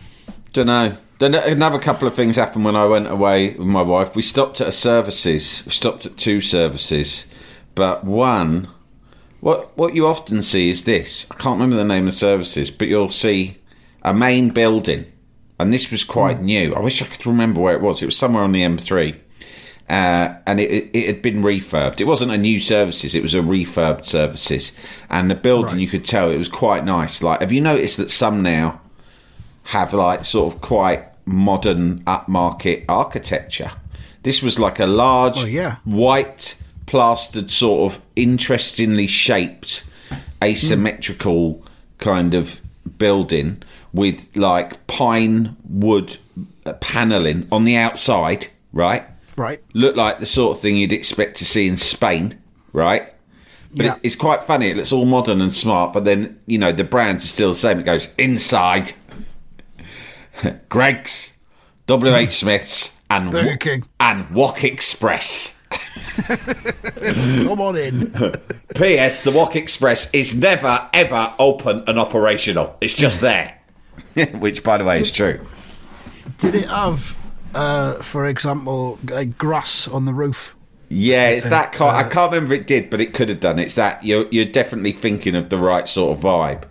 Don't 0.53 0.67
know. 0.67 0.97
Then 1.19 1.35
another 1.35 1.79
couple 1.79 2.07
of 2.07 2.15
things 2.15 2.37
happened 2.37 2.63
when 2.63 2.77
I 2.77 2.85
went 2.85 3.07
away 3.07 3.51
with 3.51 3.67
my 3.67 3.81
wife. 3.81 4.15
We 4.15 4.21
stopped 4.21 4.61
at 4.61 4.69
a 4.69 4.71
services. 4.71 5.63
We 5.65 5.71
stopped 5.71 6.05
at 6.05 6.17
two 6.17 6.41
services, 6.41 7.27
but 7.75 8.03
one. 8.03 8.69
What 9.41 9.77
what 9.77 9.95
you 9.95 10.07
often 10.07 10.41
see 10.41 10.69
is 10.69 10.85
this. 10.85 11.25
I 11.29 11.35
can't 11.35 11.59
remember 11.59 11.75
the 11.75 11.85
name 11.85 12.07
of 12.07 12.13
the 12.13 12.17
services, 12.17 12.71
but 12.71 12.87
you'll 12.87 13.09
see 13.09 13.57
a 14.01 14.13
main 14.13 14.49
building, 14.49 15.05
and 15.59 15.73
this 15.73 15.91
was 15.91 16.03
quite 16.03 16.41
new. 16.41 16.73
I 16.73 16.79
wish 16.79 17.01
I 17.01 17.05
could 17.05 17.25
remember 17.25 17.61
where 17.61 17.75
it 17.75 17.81
was. 17.81 18.01
It 18.01 18.05
was 18.05 18.17
somewhere 18.17 18.43
on 18.43 18.51
the 18.53 18.63
M3, 18.63 19.17
Uh, 19.89 20.35
and 20.45 20.59
it, 20.59 20.89
it, 20.93 21.07
had 21.07 21.21
been 21.23 21.41
refurbed. 21.41 21.99
It 21.99 22.05
wasn't 22.05 22.31
a 22.31 22.37
new 22.37 22.59
services; 22.59 23.15
it 23.15 23.23
was 23.23 23.33
a 23.33 23.39
refurbed 23.39 24.05
services. 24.05 24.71
And 25.09 25.31
the 25.31 25.35
building, 25.35 25.71
Right. 25.73 25.81
you 25.81 25.87
could 25.87 26.05
tell 26.05 26.29
it 26.29 26.37
was 26.37 26.47
quite 26.49 26.85
nice. 26.85 27.23
Like, 27.23 27.41
have 27.41 27.51
you 27.51 27.61
noticed 27.61 27.97
that 27.97 28.11
some 28.11 28.43
now 28.43 28.81
have 29.63 29.91
like 29.93 30.25
sort 30.25 30.53
of 30.53 30.61
quite 30.61 31.05
modern 31.25 32.01
upmarket 32.03 32.85
architecture? 32.87 33.71
This 34.21 34.43
was 34.43 34.59
like 34.59 34.79
a 34.79 34.85
large, 34.85 35.37
Oh, 35.39 35.45
yeah. 35.45 35.77
white, 35.85 36.55
plastered, 36.85 37.49
sort 37.49 37.91
of 37.91 38.01
interestingly 38.15 39.07
shaped, 39.07 39.83
asymmetrical 40.43 41.63
kind 41.97 42.33
of 42.33 42.59
building 42.97 43.63
with 43.93 44.27
like 44.35 44.85
pine 44.87 45.55
wood 45.67 46.17
uh, 46.65 46.73
paneling 46.73 47.47
on 47.51 47.63
the 47.63 47.75
outside, 47.75 48.47
right? 48.73 49.03
Right. 49.39 49.63
Looked 49.73 49.95
like 49.97 50.19
the 50.19 50.25
sort 50.25 50.57
of 50.57 50.61
thing 50.61 50.75
you'd 50.75 50.91
expect 50.91 51.37
to 51.37 51.45
see 51.45 51.67
in 51.67 51.77
Spain, 51.77 52.37
right? 52.73 53.13
But 53.71 53.85
Yeah. 53.85 53.93
it, 53.95 53.99
it's 54.03 54.15
quite 54.17 54.43
funny. 54.43 54.69
It 54.69 54.75
looks 54.77 54.91
all 54.91 55.05
modern 55.05 55.39
and 55.39 55.53
smart, 55.53 55.93
but 55.93 56.03
then 56.03 56.39
you 56.45 56.57
know 56.57 56.73
the 56.73 56.83
brands 56.83 57.23
are 57.23 57.29
still 57.29 57.49
the 57.49 57.55
same. 57.55 57.79
It 57.79 57.85
goes 57.85 58.13
inside, 58.17 58.91
Greggs, 60.69 61.37
W. 61.87 62.13
H. 62.13 62.27
Hmm. 62.27 62.31
Smith's, 62.31 63.01
and 63.09 63.31
Burger 63.31 63.57
King. 63.57 63.85
and 63.99 64.29
Wok 64.31 64.63
Express. 64.63 65.61
Come 66.27 67.61
on 67.61 67.77
in. 67.77 68.11
P.S. 68.75 69.23
The 69.23 69.31
Wok 69.31 69.55
Express 69.55 70.13
is 70.13 70.35
never 70.35 70.89
ever 70.93 71.33
open 71.39 71.83
and 71.87 71.97
operational. 71.99 72.75
It's 72.81 72.93
just 72.93 73.21
there. 73.29 73.57
Which, 74.33 74.63
by 74.63 74.77
the 74.77 74.83
way, 74.85 74.99
is 74.99 75.11
true. 75.11 75.45
Did 76.39 76.55
it 76.55 76.67
have, 76.69 77.15
uh, 77.53 77.93
for 77.95 78.25
example, 78.25 78.99
uh, 79.13 79.25
grass 79.37 79.87
on 79.87 80.05
the 80.05 80.13
roof? 80.13 80.55
Yeah, 80.91 81.29
it's 81.29 81.47
that 81.49 81.71
kind. 81.71 81.95
uh, 81.95 81.99
I 81.99 82.09
can't 82.09 82.31
remember 82.31 82.53
it 82.55 82.65
did, 82.65 82.89
but 82.89 82.99
it 82.99 83.13
could 83.13 83.29
have 83.29 83.39
done. 83.39 83.59
It's 83.59 83.75
that 83.75 84.03
you're 84.03 84.25
you're 84.31 84.45
definitely 84.45 84.91
thinking 84.91 85.35
of 85.35 85.49
the 85.49 85.57
right 85.57 85.87
sort 85.87 86.17
of 86.17 86.23
vibe. 86.23 86.63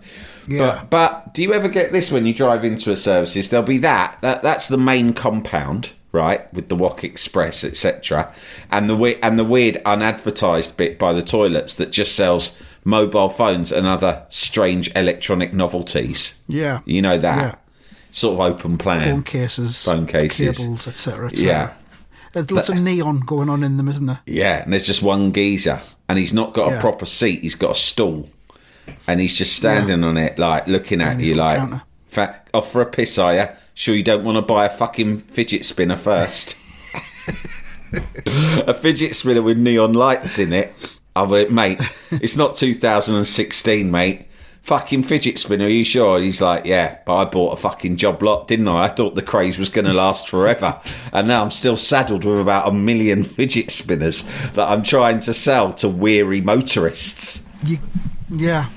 Yeah. 0.47 0.83
But 0.89 0.89
but 0.89 1.33
do 1.33 1.41
you 1.41 1.53
ever 1.53 1.69
get 1.69 1.91
this 1.93 2.11
when 2.11 2.25
you 2.25 2.33
drive 2.33 2.65
into 2.65 2.91
a 2.91 2.97
services? 2.97 3.49
There'll 3.49 3.65
be 3.65 3.77
that 3.79 4.17
that 4.21 4.43
that's 4.43 4.67
the 4.67 4.77
main 4.77 5.13
compound, 5.13 5.93
right, 6.11 6.51
with 6.53 6.67
the 6.67 6.75
Wok 6.75 7.03
Express, 7.05 7.63
etc. 7.63 8.33
And 8.71 8.89
the 8.89 8.95
we- 8.97 9.15
and 9.21 9.39
the 9.39 9.45
weird 9.45 9.77
unadvertised 9.85 10.75
bit 10.75 10.99
by 10.99 11.13
the 11.13 11.21
toilets 11.23 11.75
that 11.75 11.91
just 11.91 12.13
sells 12.15 12.59
mobile 12.83 13.29
phones 13.29 13.71
and 13.71 13.85
other 13.87 14.23
strange 14.29 14.91
electronic 14.95 15.53
novelties. 15.53 16.41
Yeah. 16.47 16.79
You 16.85 17.01
know 17.01 17.17
that 17.19 17.37
Yeah. 17.37 17.55
Sort 18.11 18.33
of 18.35 18.39
open 18.53 18.77
plan. 18.77 19.01
Phone 19.03 19.23
cases, 19.23 19.83
Phone 19.83 20.05
cases. 20.07 20.57
cables, 20.57 20.87
etc. 20.87 21.27
etc. 21.29 21.45
Yeah. 21.47 21.73
There's 22.31 22.51
lots 22.51 22.69
of 22.69 22.77
neon 22.77 23.21
going 23.21 23.49
on 23.49 23.63
in 23.63 23.77
them, 23.77 23.87
isn't 23.87 24.05
there? 24.05 24.19
Yeah, 24.27 24.61
and 24.63 24.71
there's 24.71 24.85
just 24.85 25.01
one 25.01 25.33
geezer, 25.33 25.81
and 26.07 26.19
he's 26.19 26.33
not 26.33 26.53
got 26.53 26.71
a 26.73 26.79
proper 26.79 27.05
seat. 27.07 27.41
He's 27.41 27.55
got 27.55 27.71
a 27.71 27.75
stool, 27.75 28.29
and 29.07 29.19
he's 29.19 29.35
just 29.35 29.55
standing 29.55 30.03
on 30.03 30.15
it, 30.17 30.37
like 30.37 30.67
looking 30.67 31.01
at 31.01 31.19
you, 31.19 31.33
like, 31.33 31.57
counter. 31.57 31.81
"Fa- 32.07 32.41
off 32.53 32.71
for 32.71 32.81
a 32.81 32.85
piss, 32.85 33.17
are 33.17 33.33
you? 33.33 33.47
Sure, 33.73 33.95
you 33.95 34.03
don't 34.03 34.23
want 34.23 34.35
to 34.35 34.41
buy 34.43 34.65
a 34.65 34.69
fucking 34.69 35.19
fidget 35.19 35.65
spinner 35.65 35.95
first? 35.95 36.55
a 38.67 38.73
fidget 38.73 39.15
spinner 39.15 39.41
with 39.41 39.57
neon 39.57 39.93
lights 39.93 40.37
in 40.37 40.53
it. 40.53 40.73
I 41.15 41.23
went, 41.23 41.51
mate, 41.51 41.79
it's 42.11 42.37
not 42.37 42.55
2016, 42.55 43.89
mate. 43.89 44.27
Fucking 44.63 45.03
fidget 45.03 45.39
spinner, 45.39 45.65
are 45.65 45.69
you 45.69 45.83
sure? 45.83 46.19
He's 46.19 46.41
like, 46.41 46.65
yeah, 46.65 46.99
but 47.05 47.15
I 47.15 47.25
bought 47.25 47.53
a 47.53 47.55
fucking 47.55 47.95
job 47.95 48.21
lot, 48.21 48.47
didn't 48.47 48.67
I? 48.67 48.83
I 48.85 48.87
thought 48.89 49.15
the 49.15 49.21
craze 49.23 49.57
was 49.57 49.69
going 49.69 49.85
to 49.85 49.93
last 49.93 50.29
forever. 50.29 50.79
And 51.11 51.27
now 51.27 51.41
I'm 51.41 51.49
still 51.49 51.75
saddled 51.77 52.23
with 52.23 52.39
about 52.39 52.67
a 52.67 52.71
million 52.71 53.23
fidget 53.37 53.71
spinners 53.71 54.23
that 54.51 54.69
I'm 54.69 54.83
trying 54.83 55.21
to 55.21 55.33
sell 55.33 55.73
to 55.73 55.89
weary 55.89 56.39
motorists. 56.41 57.47
You, 57.65 57.79
yeah. 58.29 58.69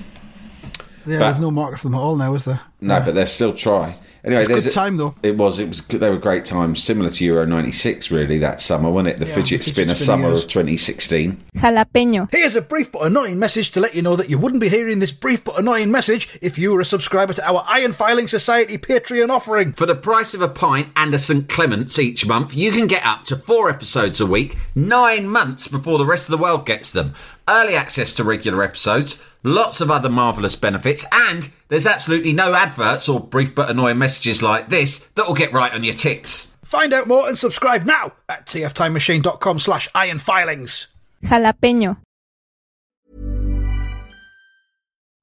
Yeah, 1.05 1.19
there's 1.19 1.39
no 1.39 1.51
market 1.51 1.77
for 1.79 1.89
them 1.89 1.95
at 1.95 1.99
all 1.99 2.15
now, 2.15 2.33
is 2.33 2.45
there? 2.45 2.61
No, 2.81 2.97
Yeah. 2.97 3.05
but 3.05 3.13
they'll 3.13 3.25
still 3.27 3.53
try. 3.53 3.97
Anyway, 4.25 4.41
It's 4.43 4.49
a 4.49 4.69
good 4.69 4.73
time, 4.73 4.95
though. 4.95 5.15
It 5.21 5.35
was. 5.35 5.59
It 5.59 5.67
was. 5.67 5.81
Good. 5.81 5.99
They 5.99 6.09
were 6.09 6.17
great 6.17 6.45
times, 6.45 6.81
similar 6.81 7.09
to 7.09 7.25
Euro 7.25 7.45
'96, 7.45 8.09
really. 8.09 8.37
That 8.39 8.61
summer, 8.61 8.89
wasn't 8.89 9.09
it? 9.09 9.19
The 9.19 9.25
Yeah, 9.25 9.35
fidget 9.35 9.59
fidget 9.59 9.63
spinner 9.65 9.95
spinner 9.95 10.05
summer 10.05 10.27
years. 10.29 10.43
of 10.43 10.49
2016. 10.49 11.43
Jalapeño. 11.57 12.29
Here's 12.31 12.55
a 12.55 12.61
brief 12.61 12.89
but 12.91 13.01
annoying 13.05 13.37
message 13.37 13.71
to 13.71 13.79
let 13.81 13.95
you 13.95 14.01
know 14.01 14.15
that 14.15 14.29
you 14.29 14.37
wouldn't 14.37 14.61
be 14.61 14.69
hearing 14.69 14.99
this 14.99 15.11
brief 15.11 15.43
but 15.43 15.59
annoying 15.59 15.91
message 15.91 16.39
if 16.41 16.57
you 16.57 16.71
were 16.71 16.79
a 16.79 16.85
subscriber 16.85 17.33
to 17.33 17.45
our 17.49 17.63
Iron 17.67 17.91
Filing 17.91 18.27
Society 18.29 18.77
Patreon 18.77 19.29
offering. 19.29 19.73
For 19.73 19.85
the 19.85 19.95
price 19.95 20.33
of 20.33 20.41
a 20.41 20.47
pint 20.47 20.87
and 20.95 21.13
a 21.13 21.19
St. 21.19 21.49
Clement's 21.49 21.99
each 21.99 22.25
month, 22.25 22.55
you 22.55 22.71
can 22.71 22.87
get 22.87 23.05
up 23.05 23.25
to 23.25 23.35
four 23.35 23.69
episodes 23.69 24.21
a 24.21 24.25
week, 24.25 24.57
nine 24.73 25.27
months 25.27 25.67
before 25.67 25.97
the 25.97 26.05
rest 26.05 26.23
of 26.25 26.31
the 26.31 26.37
world 26.37 26.65
gets 26.65 26.91
them. 26.91 27.13
Early 27.47 27.75
access 27.75 28.13
to 28.13 28.23
regular 28.23 28.63
episodes, 28.63 29.21
lots 29.43 29.81
of 29.81 29.91
other 29.91 30.09
marvellous 30.09 30.55
benefits, 30.55 31.05
and 31.11 31.49
there's 31.67 31.85
absolutely 31.85 32.33
no 32.33 32.53
adverts 32.53 33.07
or 33.07 33.19
brief 33.19 33.53
but 33.53 33.69
annoying 33.69 33.97
messages 33.97 34.41
like 34.41 34.69
this 34.69 34.99
that 35.15 35.27
will 35.27 35.35
get 35.35 35.53
right 35.53 35.73
on 35.73 35.83
your 35.83 35.93
ticks. 35.93 36.57
Find 36.63 36.93
out 36.93 37.07
more 37.07 37.27
and 37.27 37.37
subscribe 37.37 37.85
now 37.85 38.13
at 38.27 38.45
tftimemachine.com 38.45 39.59
slash 39.59 39.87
ironfilings. 39.89 40.87
Jalapeño. 41.23 41.97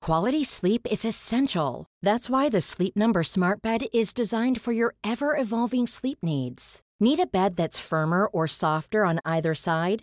Quality 0.00 0.44
sleep 0.44 0.86
is 0.90 1.04
essential. 1.04 1.86
That's 2.00 2.30
why 2.30 2.48
the 2.48 2.62
Sleep 2.62 2.96
Number 2.96 3.22
Smart 3.22 3.60
Bed 3.60 3.82
is 3.92 4.14
designed 4.14 4.58
for 4.58 4.72
your 4.72 4.94
ever 5.04 5.36
evolving 5.36 5.86
sleep 5.86 6.18
needs. 6.22 6.80
Need 7.00 7.20
a 7.20 7.26
bed 7.26 7.56
that's 7.56 7.78
firmer 7.78 8.26
or 8.26 8.46
softer 8.46 9.04
on 9.04 9.20
either 9.26 9.54
side? 9.54 10.02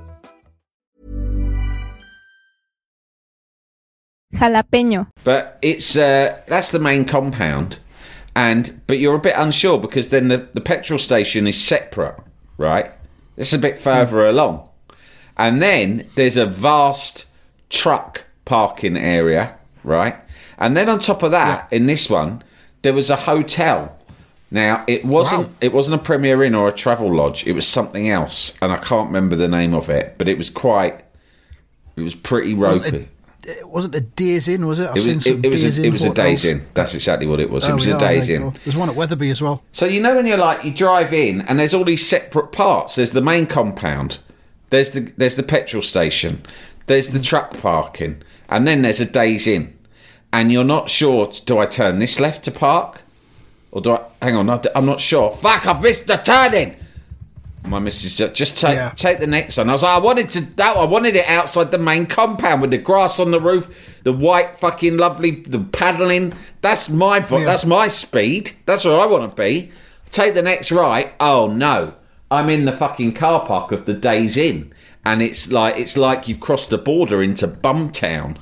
Jalapeño. 4.33 5.07
But 5.23 5.57
it's 5.61 5.95
uh, 5.95 6.39
that's 6.47 6.71
the 6.71 6.79
main 6.79 7.05
compound, 7.05 7.79
and 8.35 8.81
but 8.87 8.97
you're 8.99 9.15
a 9.15 9.19
bit 9.19 9.35
unsure 9.37 9.77
because 9.79 10.09
then 10.09 10.27
the, 10.29 10.47
the 10.53 10.61
petrol 10.61 10.99
station 10.99 11.47
is 11.47 11.59
separate, 11.61 12.15
right? 12.57 12.91
It's 13.37 13.53
a 13.53 13.57
bit 13.59 13.79
further 13.79 14.25
along, 14.25 14.69
and 15.37 15.61
then 15.61 16.07
there's 16.15 16.37
a 16.37 16.45
vast 16.45 17.25
truck 17.69 18.25
parking 18.45 18.97
area, 18.97 19.55
right? 19.83 20.15
And 20.57 20.75
then 20.77 20.89
on 20.89 20.99
top 20.99 21.23
of 21.23 21.31
that, 21.31 21.71
in 21.71 21.87
this 21.87 22.09
one, 22.09 22.43
there 22.83 22.93
was 22.93 23.09
a 23.09 23.15
hotel. 23.15 23.97
Now 24.53 24.83
it 24.85 25.05
wasn't 25.05 25.47
Wow. 25.47 25.53
it 25.61 25.73
wasn't 25.73 26.01
a 26.01 26.03
Premier 26.03 26.43
Inn 26.43 26.55
or 26.55 26.67
a 26.67 26.73
Travelodge. 26.73 27.47
It 27.47 27.53
was 27.53 27.67
something 27.67 28.09
else, 28.09 28.57
and 28.61 28.71
I 28.71 28.77
can't 28.77 29.07
remember 29.07 29.35
the 29.35 29.47
name 29.47 29.73
of 29.73 29.89
it. 29.89 30.15
But 30.17 30.27
it 30.27 30.37
was 30.37 30.49
quite. 30.49 31.03
It 31.95 32.01
was 32.01 32.15
pretty 32.15 32.53
ropey. 32.53 33.07
It 33.43 33.67
wasn't 33.67 33.95
a 33.95 34.01
Days 34.01 34.47
Inn, 34.47 34.67
was 34.67 34.79
it? 34.79 34.89
I've 34.89 34.97
It 34.97 35.15
was, 35.15 35.27
it, 35.27 35.45
it 35.45 35.51
was 35.51 35.79
a, 35.79 35.83
it 35.83 35.89
was 35.89 36.03
a 36.03 36.13
Days 36.13 36.45
Inn. 36.45 36.67
That's 36.73 36.93
exactly 36.93 37.25
what 37.25 37.39
it 37.39 37.49
was. 37.49 37.67
it 37.67 37.71
oh, 37.71 37.75
was 37.75 37.87
a 37.87 37.95
are, 37.95 37.99
days 37.99 38.27
there 38.27 38.41
in. 38.41 38.55
There's 38.63 38.75
one 38.75 38.89
at 38.89 38.95
Wetherby 38.95 39.31
as 39.31 39.41
well. 39.41 39.63
So 39.71 39.85
you 39.87 40.01
know 40.01 40.15
when 40.15 40.27
you're 40.27 40.37
like 40.37 40.63
you 40.63 40.71
drive 40.71 41.11
in 41.13 41.41
and 41.41 41.59
there's 41.59 41.73
all 41.73 41.83
these 41.83 42.07
separate 42.07 42.51
parts. 42.51 42.95
There's 42.95 43.11
the 43.11 43.21
main 43.21 43.47
compound. 43.47 44.19
There's 44.69 44.91
the 44.91 45.11
there's 45.17 45.35
the 45.35 45.43
petrol 45.43 45.81
station. 45.81 46.43
There's 46.85 47.09
the 47.09 47.19
truck 47.19 47.57
parking, 47.59 48.21
and 48.49 48.67
then 48.67 48.81
there's 48.83 48.99
a 48.99 49.05
Days 49.05 49.47
Inn. 49.47 49.77
And 50.33 50.51
you're 50.51 50.63
not 50.63 50.89
sure. 50.89 51.31
Do 51.45 51.57
I 51.57 51.65
turn 51.65 51.99
this 51.99 52.19
left 52.19 52.43
to 52.45 52.51
park, 52.51 53.01
or 53.71 53.81
do 53.81 53.93
I? 53.93 54.05
Hang 54.21 54.35
on, 54.35 54.49
I'm 54.49 54.85
not 54.85 55.01
sure. 55.01 55.31
Fuck! 55.31 55.65
I've 55.65 55.81
missed 55.81 56.07
the 56.07 56.17
turning. 56.17 56.75
My 57.65 57.79
missus 57.79 58.13
said, 58.15 58.33
just 58.33 58.57
take 58.57 58.75
Yeah. 58.75 58.89
take 58.95 59.19
the 59.19 59.27
next 59.27 59.57
one. 59.57 59.69
I 59.69 59.73
was 59.73 59.83
like, 59.83 59.95
I 59.95 59.99
wanted 59.99 60.29
to 60.31 60.41
that 60.57 60.75
I 60.77 60.83
wanted 60.85 61.15
it 61.15 61.27
outside 61.29 61.71
the 61.71 61.77
main 61.77 62.05
compound 62.07 62.61
with 62.61 62.71
the 62.71 62.77
grass 62.79 63.19
on 63.19 63.31
the 63.31 63.39
roof, 63.39 63.69
the 64.03 64.11
white 64.13 64.57
fucking 64.59 64.97
lovely 64.97 65.31
the 65.31 65.59
paddling. 65.59 66.33
That's 66.61 66.89
my 66.89 67.17
Yeah. 67.29 67.45
that's 67.45 67.65
my 67.65 67.87
speed. 67.87 68.51
That's 68.65 68.83
where 68.83 68.99
I 68.99 69.05
want 69.05 69.29
to 69.35 69.41
be. 69.41 69.71
Take 70.09 70.33
the 70.33 70.41
next 70.41 70.71
right. 70.71 71.13
Oh 71.19 71.47
no. 71.47 71.93
I'm 72.31 72.49
in 72.49 72.65
the 72.65 72.71
fucking 72.71 73.13
car 73.13 73.45
park 73.45 73.71
of 73.71 73.85
the 73.85 73.93
Days 73.93 74.37
Inn. 74.37 74.73
And 75.05 75.21
it's 75.21 75.51
like 75.51 75.77
it's 75.77 75.97
like 75.97 76.27
you've 76.27 76.39
crossed 76.39 76.69
the 76.71 76.77
border 76.77 77.21
into 77.21 77.47
Bumtown. 77.47 78.37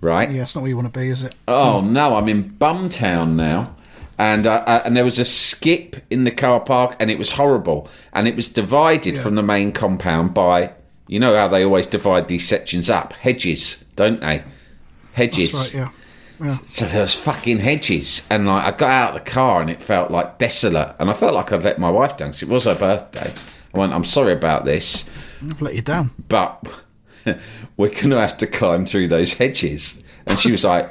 Right? 0.00 0.30
Yeah, 0.30 0.42
it's 0.44 0.54
not 0.54 0.62
where 0.62 0.70
you 0.70 0.76
want 0.76 0.92
to 0.92 0.98
be, 0.98 1.08
is 1.10 1.24
it? 1.24 1.34
Oh 1.48 1.80
no, 1.82 2.16
I'm 2.16 2.28
in 2.28 2.50
Bumtown 2.58 3.34
now, 3.34 3.74
and 4.20 4.46
uh, 4.46 4.62
uh, 4.66 4.82
and 4.84 4.94
there 4.94 5.04
was 5.04 5.18
a 5.18 5.24
skip 5.24 5.96
in 6.10 6.24
the 6.24 6.30
car 6.30 6.60
park, 6.60 6.94
and 7.00 7.10
it 7.10 7.18
was 7.18 7.30
horrible, 7.32 7.88
and 8.12 8.28
it 8.28 8.36
was 8.36 8.48
divided 8.48 9.16
Yeah. 9.16 9.22
from 9.22 9.34
the 9.34 9.42
main 9.42 9.72
compound 9.72 10.34
by, 10.34 10.72
you 11.08 11.18
know 11.18 11.34
how 11.34 11.48
they 11.48 11.64
always 11.64 11.86
divide 11.86 12.28
these 12.28 12.46
sections 12.46 12.90
up, 12.90 13.14
hedges, 13.14 13.86
don't 13.96 14.20
they? 14.20 14.44
Hedges. 15.14 15.52
That's 15.52 15.74
right, 15.74 15.80
yeah. 16.40 16.46
Yeah. 16.46 16.56
So 16.66 16.84
there 16.84 17.00
was 17.00 17.14
fucking 17.14 17.60
hedges, 17.60 18.26
and 18.30 18.46
like 18.46 18.64
I 18.74 18.76
got 18.76 18.90
out 18.90 19.16
of 19.16 19.24
the 19.24 19.30
car, 19.30 19.62
and 19.62 19.70
it 19.70 19.82
felt 19.82 20.10
like 20.10 20.36
desolate, 20.38 20.94
and 20.98 21.08
I 21.08 21.14
felt 21.14 21.32
like 21.34 21.50
I'd 21.50 21.64
let 21.64 21.78
my 21.78 21.90
wife 21.90 22.16
down 22.18 22.28
because 22.28 22.42
it 22.42 22.48
was 22.50 22.64
her 22.64 22.74
birthday. 22.74 23.32
I 23.74 23.78
went, 23.78 23.92
I'm 23.94 24.04
sorry 24.04 24.32
about 24.34 24.64
this, 24.66 25.08
I've 25.42 25.62
let 25.62 25.74
you 25.74 25.82
down. 25.82 26.10
but 26.28 26.62
we're 27.76 27.88
going 27.88 28.10
to 28.10 28.20
have 28.20 28.36
to 28.38 28.46
climb 28.46 28.84
through 28.84 29.08
those 29.08 29.32
hedges. 29.34 30.02
And 30.26 30.38
she 30.38 30.50
was 30.52 30.64
like, 30.64 30.90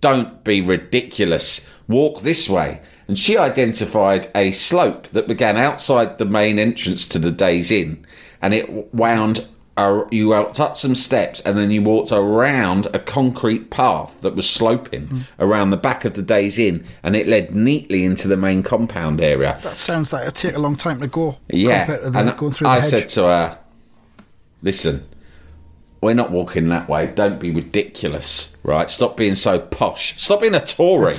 Don't 0.00 0.42
be 0.44 0.60
ridiculous. 0.62 1.66
Walk 1.90 2.22
this 2.22 2.48
way. 2.48 2.80
And 3.08 3.18
she 3.18 3.36
identified 3.36 4.28
a 4.36 4.52
slope 4.52 5.08
that 5.08 5.26
began 5.26 5.56
outside 5.56 6.18
the 6.18 6.24
main 6.24 6.60
entrance 6.60 7.08
to 7.08 7.18
the 7.18 7.32
Days 7.32 7.72
Inn. 7.72 8.06
And 8.40 8.54
it 8.54 8.94
wound, 8.94 9.48
uh, 9.76 10.04
you 10.12 10.28
walked 10.28 10.60
up 10.60 10.76
some 10.76 10.94
steps 10.94 11.40
and 11.40 11.58
then 11.58 11.72
you 11.72 11.82
walked 11.82 12.12
around 12.12 12.86
a 12.94 13.00
concrete 13.00 13.68
path 13.68 14.20
that 14.20 14.36
was 14.36 14.48
sloping 14.48 15.24
around 15.40 15.70
the 15.70 15.76
back 15.76 16.04
of 16.04 16.14
the 16.14 16.22
Days 16.22 16.56
Inn. 16.56 16.84
And 17.02 17.16
it 17.16 17.26
led 17.26 17.52
neatly 17.52 18.04
into 18.04 18.28
the 18.28 18.36
main 18.36 18.62
compound 18.62 19.20
area. 19.20 19.58
That 19.64 19.76
sounds 19.76 20.12
like 20.12 20.22
it'd 20.22 20.36
take 20.36 20.54
a 20.54 20.60
long 20.60 20.76
time 20.76 21.00
to 21.00 21.08
go. 21.08 21.38
Yeah, 21.48 21.86
to 21.86 22.10
the, 22.10 22.20
and 22.20 22.38
going 22.38 22.52
through 22.52 22.68
I 22.68 22.78
said 22.78 23.08
to 23.10 23.22
her, 23.24 23.58
"Listen, 24.62 25.08
we're 26.00 26.14
not 26.14 26.30
walking 26.30 26.68
that 26.68 26.88
way. 26.88 27.12
Don't 27.12 27.40
be 27.40 27.50
ridiculous, 27.50 28.54
right? 28.62 28.88
Stop 28.88 29.16
being 29.16 29.34
so 29.34 29.58
posh. 29.58 30.16
Stop 30.22 30.42
being 30.42 30.54
a 30.54 30.60
Tory." 30.60 31.14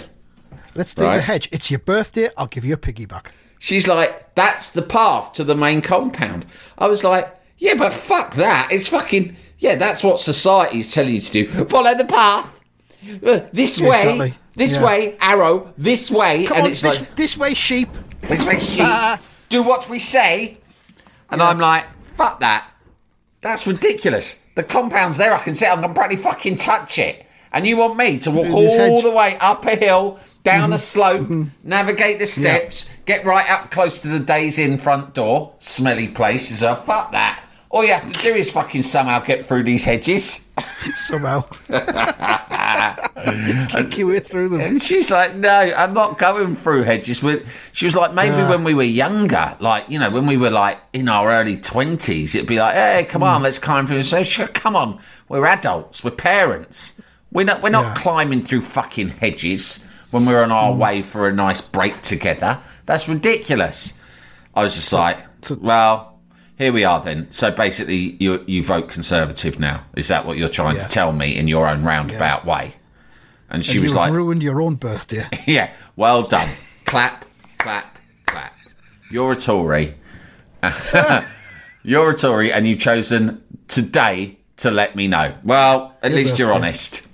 Let's 0.76 0.94
do 0.94 1.04
Right. 1.04 1.18
the 1.18 1.22
hedge. 1.24 1.50
It's 1.52 1.70
your 1.70 1.80
birthday. 1.80 2.30
I'll 2.38 2.48
give 2.48 2.64
you 2.66 2.74
a 2.74 2.78
piggyback. 2.78 3.28
She's 3.60 3.88
like, 3.88 4.34
"That's 4.36 4.70
the 4.70 4.82
path 4.82 5.34
to 5.34 5.44
the 5.44 5.56
main 5.56 5.82
compound." 5.82 6.46
I 6.78 6.88
was 6.88 7.04
like, 7.04 7.28
"Yeah, 7.58 7.76
but 7.76 7.94
fuck 7.94 8.36
that. 8.36 8.70
It's 8.72 8.88
fucking 8.88 9.36
yeah. 9.60 9.76
That's 9.76 10.04
what 10.04 10.20
society's 10.20 10.92
telling 10.92 11.14
you 11.16 11.22
to 11.22 11.32
do. 11.32 11.66
Follow 11.66 11.94
the 11.96 12.06
path. 12.06 12.64
Uh, 13.26 13.42
this 13.54 13.80
Yeah, 13.80 13.90
way, 13.90 14.00
exactly. 14.02 14.34
this 14.56 14.74
Yeah. 14.74 14.84
way, 14.86 15.16
arrow, 15.22 15.74
this 15.78 16.10
way." 16.10 16.46
Come 16.46 16.58
and 16.58 16.66
on, 16.68 16.72
it's 16.72 16.82
this, 16.82 17.00
like, 17.02 17.16
this 17.16 17.38
way, 17.38 17.54
sheep. 17.54 17.90
This 18.22 18.46
way, 18.46 18.60
sheep. 18.60 18.84
Ah. 18.86 19.20
Do 19.50 19.62
what 19.64 19.90
we 19.90 20.00
say. 20.00 20.58
And 21.30 21.42
I'm 21.42 21.60
like, 21.60 21.86
fuck 22.16 22.40
that. 22.40 22.66
That's 23.42 23.66
ridiculous. 23.68 24.38
The 24.56 24.64
compound's 24.64 25.18
there. 25.18 25.34
I 25.34 25.40
can 25.40 25.56
sit. 25.56 25.70
I 25.70 25.76
can 25.82 25.94
practically 25.94 26.24
fucking 26.24 26.58
touch 26.58 26.98
it. 27.00 27.26
And 27.54 27.66
you 27.68 27.78
want 27.78 27.98
me 27.98 28.18
to 28.20 28.32
walk 28.32 28.48
all 28.48 28.64
hedge. 28.70 29.02
The 29.04 29.12
way 29.12 29.38
up 29.42 29.66
a 29.66 29.76
hill, 29.76 30.20
down 30.44 30.66
mm-hmm. 30.66 30.74
a 30.74 30.80
slope, 30.80 31.22
mm-hmm. 31.22 31.44
navigate 31.64 32.20
the 32.20 32.26
steps, 32.26 32.90
get 33.06 33.26
right 33.26 33.50
up 33.50 33.72
close 33.72 34.02
to 34.02 34.08
the 34.08 34.20
Days 34.20 34.58
Inn 34.58 34.78
front 34.78 35.14
door, 35.14 35.54
smelly 35.60 36.08
places 36.08 36.62
a 36.62 36.76
fuck 36.76 37.12
that. 37.12 37.44
All 37.70 37.86
you 37.86 37.94
have 37.94 38.12
to 38.12 38.22
do 38.22 38.30
is 38.34 38.52
fucking 38.52 38.84
somehow 38.84 39.20
get 39.20 39.46
through 39.46 39.64
these 39.64 39.86
hedges. 39.86 40.50
Somehow. 40.96 41.42
Kick 43.70 43.98
your 43.98 44.08
way 44.10 44.20
through 44.20 44.50
them. 44.50 44.60
And 44.60 44.84
she's 44.84 45.10
like, 45.10 45.36
no, 45.36 45.50
I'm 45.50 45.94
not 45.94 46.18
going 46.18 46.56
through 46.56 46.84
hedges. 46.84 47.24
She 47.72 47.86
was 47.86 47.96
like, 47.96 48.14
maybe 48.14 48.36
ah. 48.36 48.50
when 48.50 48.66
we 48.66 48.74
were 48.74 48.84
younger, 48.84 49.56
like, 49.62 49.90
you 49.90 50.00
know, 50.00 50.10
when 50.10 50.26
we 50.28 50.36
were 50.36 50.50
like 50.50 50.80
in 50.92 51.08
our 51.08 51.32
early 51.32 51.56
20s, 51.56 52.36
it'd 52.36 52.46
be 52.46 52.60
like, 52.60 52.76
hey, 52.76 53.06
come 53.06 53.24
on, 53.24 53.40
mm. 53.40 53.46
let's 53.46 53.58
climb 53.58 53.88
through. 53.88 54.04
So, 54.04 54.22
sure, 54.24 54.50
come 54.50 54.76
on, 54.76 55.00
we're 55.30 55.46
adults, 55.46 56.04
we're 56.04 56.12
parents. 56.12 56.94
We're 57.32 57.46
not, 57.46 57.62
we're 57.62 57.70
not 57.70 57.86
Yeah. 57.86 58.02
climbing 58.02 58.42
through 58.42 58.62
fucking 58.62 59.08
hedges 59.10 59.88
when 60.12 60.26
we're 60.26 60.44
on 60.44 60.52
our 60.52 60.72
mm. 60.74 60.78
way 60.78 61.02
for 61.02 61.28
a 61.28 61.34
nice 61.34 61.62
break 61.62 62.02
together. 62.02 62.60
That's 62.86 63.08
ridiculous. 63.10 63.94
I 64.54 64.64
was 64.64 64.76
just 64.76 64.92
like, 64.94 65.18
well, 65.50 66.20
here 66.58 66.72
we 66.72 66.84
are 66.84 67.02
then. 67.02 67.32
So 67.32 67.50
basically, 67.50 68.18
you 68.20 68.44
you 68.46 68.64
vote 68.64 68.90
Conservative 68.90 69.60
now. 69.60 69.86
Is 69.96 70.10
that 70.10 70.26
what 70.26 70.38
you're 70.38 70.50
trying 70.50 70.76
Yeah. 70.76 70.84
to 70.84 70.90
tell 70.90 71.12
me 71.14 71.36
in 71.36 71.48
your 71.48 71.68
own 71.68 71.84
roundabout 71.84 72.46
way? 72.46 72.74
And 73.50 73.66
she 73.66 73.78
And 73.78 73.84
was 73.84 73.96
like, 73.96 74.14
ruined 74.14 74.44
your 74.44 74.62
own 74.62 74.76
birthday. 74.76 75.28
yeah, 75.48 75.72
well 75.96 76.24
done. 76.24 76.48
clap, 76.86 77.26
clap, 77.58 77.98
clap. 78.26 78.56
You're 79.10 79.34
a 79.34 79.36
Tory. 79.36 79.96
you're 81.84 82.12
a 82.12 82.18
Tory, 82.18 82.54
and 82.54 82.68
you've 82.68 82.80
chosen 82.80 83.44
today 83.68 84.38
to 84.58 84.72
let 84.72 84.96
me 84.96 85.08
know. 85.08 85.34
Well, 85.44 85.96
at 86.04 86.12
least 86.12 86.38
you're 86.38 86.54
honest. 86.54 87.08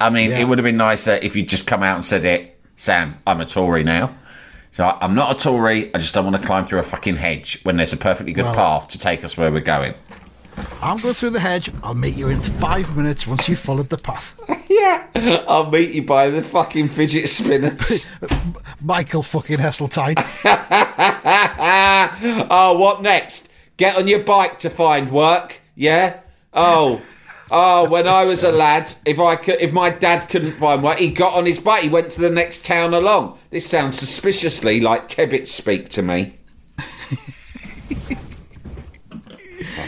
I 0.00 0.10
mean, 0.10 0.30
Yeah. 0.30 0.38
it 0.40 0.44
would 0.48 0.58
have 0.58 0.64
been 0.64 0.76
nicer 0.76 1.18
if 1.22 1.34
you'd 1.36 1.48
just 1.48 1.66
come 1.66 1.82
out 1.82 1.94
and 1.96 2.04
said 2.04 2.24
it, 2.24 2.58
Sam, 2.76 3.16
I'm 3.26 3.40
a 3.40 3.44
Tory 3.44 3.84
now. 3.84 4.14
So 4.72 4.84
I- 4.86 4.98
I'm 5.00 5.14
not 5.14 5.30
a 5.30 5.34
Tory. 5.42 5.94
I 5.94 5.98
just 5.98 6.14
don't 6.14 6.24
want 6.24 6.36
to 6.40 6.44
climb 6.46 6.64
through 6.66 6.80
a 6.80 6.82
fucking 6.84 7.16
hedge 7.16 7.60
when 7.62 7.76
there's 7.76 7.92
a 7.92 7.96
perfectly 7.96 8.32
good 8.32 8.44
Well- 8.44 8.54
path 8.54 8.88
to 8.88 8.98
take 8.98 9.24
us 9.24 9.36
where 9.36 9.50
we're 9.52 9.60
going. 9.60 9.94
I'm 10.82 10.98
going 10.98 11.14
through 11.14 11.30
the 11.30 11.40
hedge. 11.40 11.68
I'll 11.82 11.94
meet 11.94 12.14
you 12.14 12.28
in 12.28 12.38
five 12.38 12.96
minutes 12.96 13.26
once 13.26 13.48
you've 13.48 13.58
followed 13.58 13.88
the 13.88 13.98
path. 13.98 14.34
Yeah, 14.66 15.04
I'll 15.46 15.70
meet 15.70 15.90
you 15.92 16.02
by 16.02 16.30
the 16.30 16.42
fucking 16.42 16.88
fidget 16.88 17.28
spinners. 17.28 18.08
Michael 18.80 19.22
fucking 19.22 19.58
Heseltine. 19.58 20.16
oh, 22.50 22.76
what 22.78 23.00
next? 23.02 23.50
Get 23.76 23.96
on 23.96 24.08
your 24.08 24.20
bike 24.20 24.58
to 24.60 24.70
find 24.70 25.12
work. 25.12 25.60
Yeah. 25.76 26.18
Oh, 26.52 27.00
oh. 27.54 27.88
When 27.88 28.06
I 28.06 28.24
was 28.24 28.42
a 28.42 28.52
lad, 28.52 28.92
if 29.06 29.18
I 29.18 29.36
could, 29.36 29.60
if 29.60 29.72
my 29.72 29.90
dad 29.90 30.28
couldn't 30.28 30.58
find 30.58 30.82
work, 30.82 30.98
he 30.98 31.08
got 31.08 31.34
on 31.34 31.46
his 31.46 31.58
bike. 31.58 31.82
He 31.84 31.88
went 31.88 32.10
to 32.12 32.20
the 32.20 32.30
next 32.30 32.64
town 32.64 32.94
along. 32.94 33.38
This 33.50 33.66
sounds 33.66 33.98
suspiciously 33.98 34.80
like 34.80 35.08
Tebbit 35.08 35.46
speak 35.46 35.88
to 35.90 36.02
me. 36.02 36.32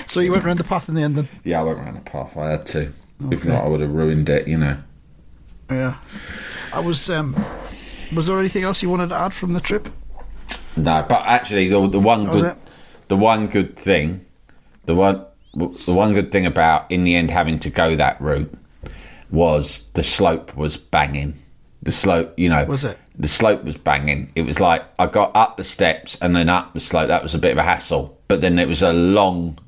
so 0.06 0.20
you 0.20 0.32
went 0.32 0.44
round 0.44 0.58
the 0.58 0.64
path 0.64 0.88
in 0.88 0.94
the 0.94 1.02
end 1.02 1.16
then? 1.16 1.28
Yeah, 1.44 1.60
I 1.60 1.64
went 1.64 1.78
round 1.78 1.96
the 1.96 2.10
path. 2.10 2.36
I 2.36 2.50
had 2.50 2.66
to. 2.66 2.92
If 3.30 3.44
not, 3.44 3.64
I 3.64 3.68
would 3.68 3.80
have 3.80 3.92
ruined 3.92 4.28
it. 4.28 4.46
You 4.46 4.58
know. 4.58 4.76
Yeah. 5.70 5.96
I 6.72 6.80
was. 6.80 7.08
um 7.10 7.34
Was 8.14 8.26
there 8.26 8.38
anything 8.38 8.62
else 8.62 8.82
you 8.82 8.90
wanted 8.90 9.08
to 9.08 9.16
add 9.16 9.34
from 9.34 9.52
the 9.52 9.60
trip? 9.60 9.88
No, 10.76 11.04
but 11.08 11.22
actually, 11.26 11.68
the, 11.68 11.88
the 11.88 11.98
one 11.98 12.26
good, 12.26 12.56
the 13.08 13.16
one 13.16 13.46
good 13.46 13.76
thing, 13.76 14.26
the 14.84 14.94
one, 14.94 15.24
the 15.56 15.92
one 15.92 16.12
good 16.12 16.30
thing 16.30 16.46
about 16.46 16.90
in 16.90 17.04
the 17.04 17.16
end 17.16 17.30
having 17.30 17.58
to 17.60 17.70
go 17.70 17.96
that 17.96 18.20
route 18.20 18.52
was 19.30 19.88
the 19.94 20.02
slope 20.02 20.56
was 20.56 20.76
banging. 20.76 21.34
The 21.82 21.92
slope, 21.92 22.34
you 22.36 22.48
know, 22.48 22.64
Was 22.64 22.84
it? 22.84 22.98
The 23.18 23.28
slope 23.28 23.64
was 23.64 23.76
banging. 23.76 24.30
It 24.34 24.42
was 24.42 24.60
like 24.60 24.84
I 24.98 25.06
got 25.06 25.34
up 25.34 25.56
the 25.56 25.64
steps 25.64 26.18
and 26.20 26.34
then 26.36 26.48
up 26.48 26.74
the 26.74 26.80
slope. 26.80 27.08
That 27.08 27.22
was 27.22 27.34
a 27.34 27.38
bit 27.38 27.52
of 27.52 27.58
a 27.58 27.62
hassle, 27.62 28.18
but 28.28 28.40
then 28.40 28.58
it 28.58 28.68
was 28.68 28.82
a 28.82 28.92
long 28.92 29.58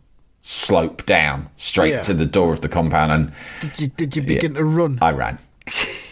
slope 0.42 1.04
down 1.06 1.48
straight 1.56 1.92
Yeah. 1.92 2.02
to 2.02 2.14
the 2.14 2.26
door 2.26 2.52
of 2.52 2.60
the 2.60 2.68
compound, 2.68 3.12
and 3.12 3.32
Did 3.60 3.80
you 3.80 3.86
Did 3.88 4.16
you 4.16 4.22
begin 4.22 4.54
to 4.54 4.64
run? 4.64 4.98
I 5.00 5.12
ran. 5.12 5.38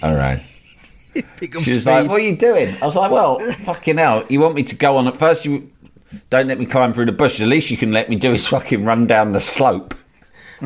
I 0.03 0.15
ran. 0.15 0.41
She 1.41 1.49
was 1.55 1.63
speed? 1.85 1.87
like, 1.87 2.11
"What 2.11 2.21
are 2.21 2.25
you 2.25 2.37
doing?" 2.37 2.77
I 2.83 2.85
was 2.85 2.95
like, 2.95 3.11
"Well, 3.11 3.39
fucking 3.65 3.97
hell! 3.97 4.27
You 4.29 4.41
want 4.41 4.55
me 4.55 4.63
to 4.65 4.75
go 4.77 4.99
on 4.99 5.07
at 5.09 5.17
first? 5.17 5.47
You 5.47 5.67
don't 6.31 6.49
let 6.49 6.59
me 6.59 6.67
climb 6.67 6.93
through 6.93 7.07
the 7.07 7.13
bush. 7.13 7.41
At 7.41 7.49
least 7.49 7.71
you 7.71 7.77
can 7.77 7.93
let 7.93 8.09
me 8.09 8.17
do 8.17 8.33
is 8.33 8.47
fucking 8.47 8.85
run 8.85 9.07
down 9.07 9.33
the 9.33 9.41
slope." 9.41 9.95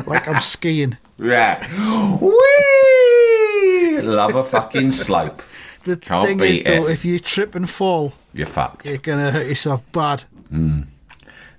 like 0.05 0.27
I'm 0.27 0.41
skiing. 0.41 0.97
Yeah. 1.17 1.59
Whee! 2.21 4.01
Love 4.01 4.35
a 4.35 4.43
fucking 4.43 4.91
slope. 4.91 5.41
The 5.83 5.97
Can't 5.97 6.27
thing 6.27 6.39
is, 6.39 6.63
though, 6.63 6.87
it. 6.87 6.91
if 6.91 7.05
you 7.05 7.19
trip 7.19 7.55
and 7.55 7.69
fall, 7.69 8.13
You're 8.33 8.45
fucked. 8.47 8.87
you're 8.87 8.97
gonna 8.99 9.31
hurt 9.31 9.47
yourself 9.47 9.83
bad. 9.91 10.23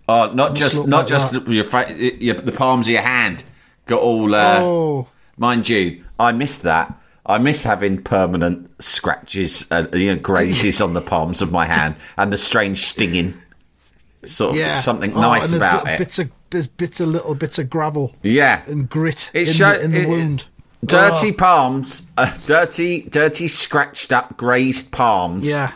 Oh, 0.09 0.33
not 0.33 0.55
just 0.55 0.87
not 0.87 0.99
like 1.01 1.07
just 1.07 1.33
that. 1.33 1.49
your, 1.49 1.65
fa- 1.65 1.93
your 1.95 2.35
the 2.37 2.53
palms 2.53 2.87
of 2.87 2.93
your 2.93 3.03
hand 3.03 3.45
got 3.87 4.01
all. 4.01 4.35
Uh, 4.35 4.59
oh, 4.61 5.09
Mind 5.37 5.69
you, 5.69 6.05
I 6.21 6.33
miss 6.33 6.59
that. 6.61 6.93
I 7.25 7.39
miss 7.39 7.63
having 7.65 8.03
permanent 8.03 8.69
scratches, 8.83 9.67
uh, 9.71 9.87
you 9.93 10.11
know, 10.11 10.19
grazes 10.21 10.81
on 10.81 10.93
the 10.93 11.01
palms 11.01 11.41
of 11.41 11.53
my 11.53 11.67
hand, 11.67 11.95
and 12.17 12.33
the 12.33 12.37
strange 12.39 12.85
stinging. 12.87 13.35
Sort 14.25 14.53
of 14.53 14.57
yeah. 14.59 14.75
something 14.77 15.15
Oh, 15.15 15.21
nice 15.21 15.53
about 15.53 15.87
it. 15.89 15.99
Bits 15.99 16.19
of 16.19 16.31
there's 16.51 16.67
bits 16.67 17.01
of 17.01 17.09
little 17.09 17.35
bits 17.35 17.59
of 17.59 17.69
gravel 17.71 18.15
yeah, 18.23 18.63
and 18.67 18.89
grit 18.89 19.31
It 19.35 19.49
in, 19.49 19.55
show- 19.55 19.73
the, 19.73 19.83
in 19.85 19.91
the 19.93 20.03
it- 20.03 20.09
wound. 20.09 20.47
Dirty 20.85 21.31
Oh, 21.31 21.35
palms, 21.35 22.03
uh, 22.19 22.37
dirty, 22.45 23.03
dirty, 23.03 23.47
scratched 23.49 24.13
up, 24.13 24.37
grazed 24.37 24.91
palms. 24.91 25.49
Yeah. 25.49 25.73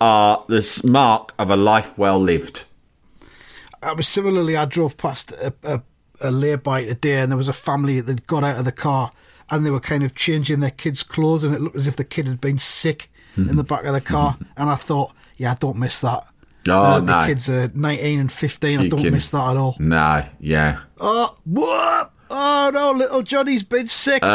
are 0.00 0.44
the 0.48 0.80
mark 0.84 1.32
of 1.38 1.48
a 1.50 1.56
life 1.56 1.96
well 1.96 2.18
lived. 2.20 2.64
I 3.82 3.92
was 3.92 4.08
similarly. 4.08 4.56
I 4.56 4.64
drove 4.64 4.96
past 4.96 5.30
a, 5.32 5.54
a, 5.62 5.80
a 6.20 6.30
lay-by 6.32 6.86
today, 6.86 7.20
and 7.20 7.30
there 7.30 7.36
was 7.36 7.48
a 7.48 7.52
family 7.52 8.00
that 8.00 8.26
got 8.26 8.42
out 8.42 8.58
of 8.58 8.64
the 8.64 8.72
car, 8.72 9.12
and 9.50 9.64
they 9.64 9.70
were 9.70 9.78
kind 9.80 10.02
of 10.02 10.14
changing 10.16 10.58
their 10.60 10.72
kid's 10.72 11.02
clothes, 11.04 11.44
and 11.44 11.54
it 11.54 11.60
looked 11.60 11.76
as 11.76 11.86
if 11.86 11.94
the 11.96 12.02
kid 12.04 12.26
had 12.26 12.40
been 12.40 12.58
sick 12.58 13.10
in 13.36 13.54
the 13.54 13.62
back 13.62 13.84
of 13.84 13.92
the 13.94 14.00
car. 14.00 14.36
and 14.56 14.68
I 14.68 14.74
thought, 14.74 15.12
yeah, 15.36 15.52
I 15.52 15.54
don't 15.54 15.78
miss 15.78 16.00
that. 16.00 16.26
Oh, 16.70 16.82
Uh, 16.82 17.00
no. 17.00 17.20
The 17.20 17.26
kids 17.26 17.48
are 17.48 17.70
19 17.74 18.20
and 18.20 18.32
15. 18.32 18.80
I 18.80 18.88
don't 18.88 19.10
miss 19.10 19.28
that 19.30 19.50
at 19.50 19.56
all. 19.56 19.76
No, 19.78 20.24
yeah. 20.40 20.80
Oh, 21.00 21.36
what? 21.44 22.12
Oh 22.30 22.70
no, 22.74 22.92
little 22.92 23.22
Johnny's 23.22 23.64
been 23.64 23.88
sick. 23.88 24.22
Uh. 24.22 24.26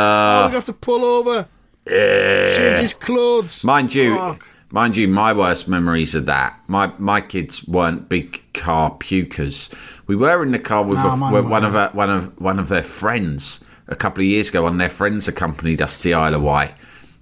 oh, 0.46 0.48
we 0.50 0.56
have 0.56 0.66
to 0.66 0.74
pull 0.74 1.06
over. 1.06 1.48
Change 1.88 2.80
his 2.80 2.94
clothes. 2.94 3.64
Mind 3.64 3.94
you, 3.94 4.38
mind 4.72 4.96
you, 4.98 5.08
my 5.08 5.32
worst 5.34 5.68
memories 5.68 6.16
of 6.16 6.26
that. 6.26 6.60
My 6.68 6.92
my 6.98 7.22
kids 7.22 7.68
weren't 7.68 8.10
big 8.10 8.42
car 8.54 8.92
pukers. 8.92 9.72
We 10.08 10.16
were 10.16 10.42
in 10.44 10.52
the 10.52 10.60
car 10.60 10.84
with, 10.84 10.98
a, 10.98 11.30
with 11.32 11.46
one 11.46 11.64
of 11.64 11.94
one 11.94 12.10
of 12.10 12.42
one 12.42 12.58
of 12.60 12.70
their 12.70 12.84
friends 12.84 13.60
a 13.88 13.96
couple 13.96 14.22
of 14.24 14.26
years 14.28 14.50
ago. 14.50 14.64
One 14.64 14.74
of 14.74 14.80
their 14.80 14.90
friends 14.90 15.28
accompanied 15.28 15.82
us 15.82 15.98
to 16.00 16.04
the 16.10 16.14
Isle 16.16 16.36
of 16.36 16.42
Wight. 16.42 16.74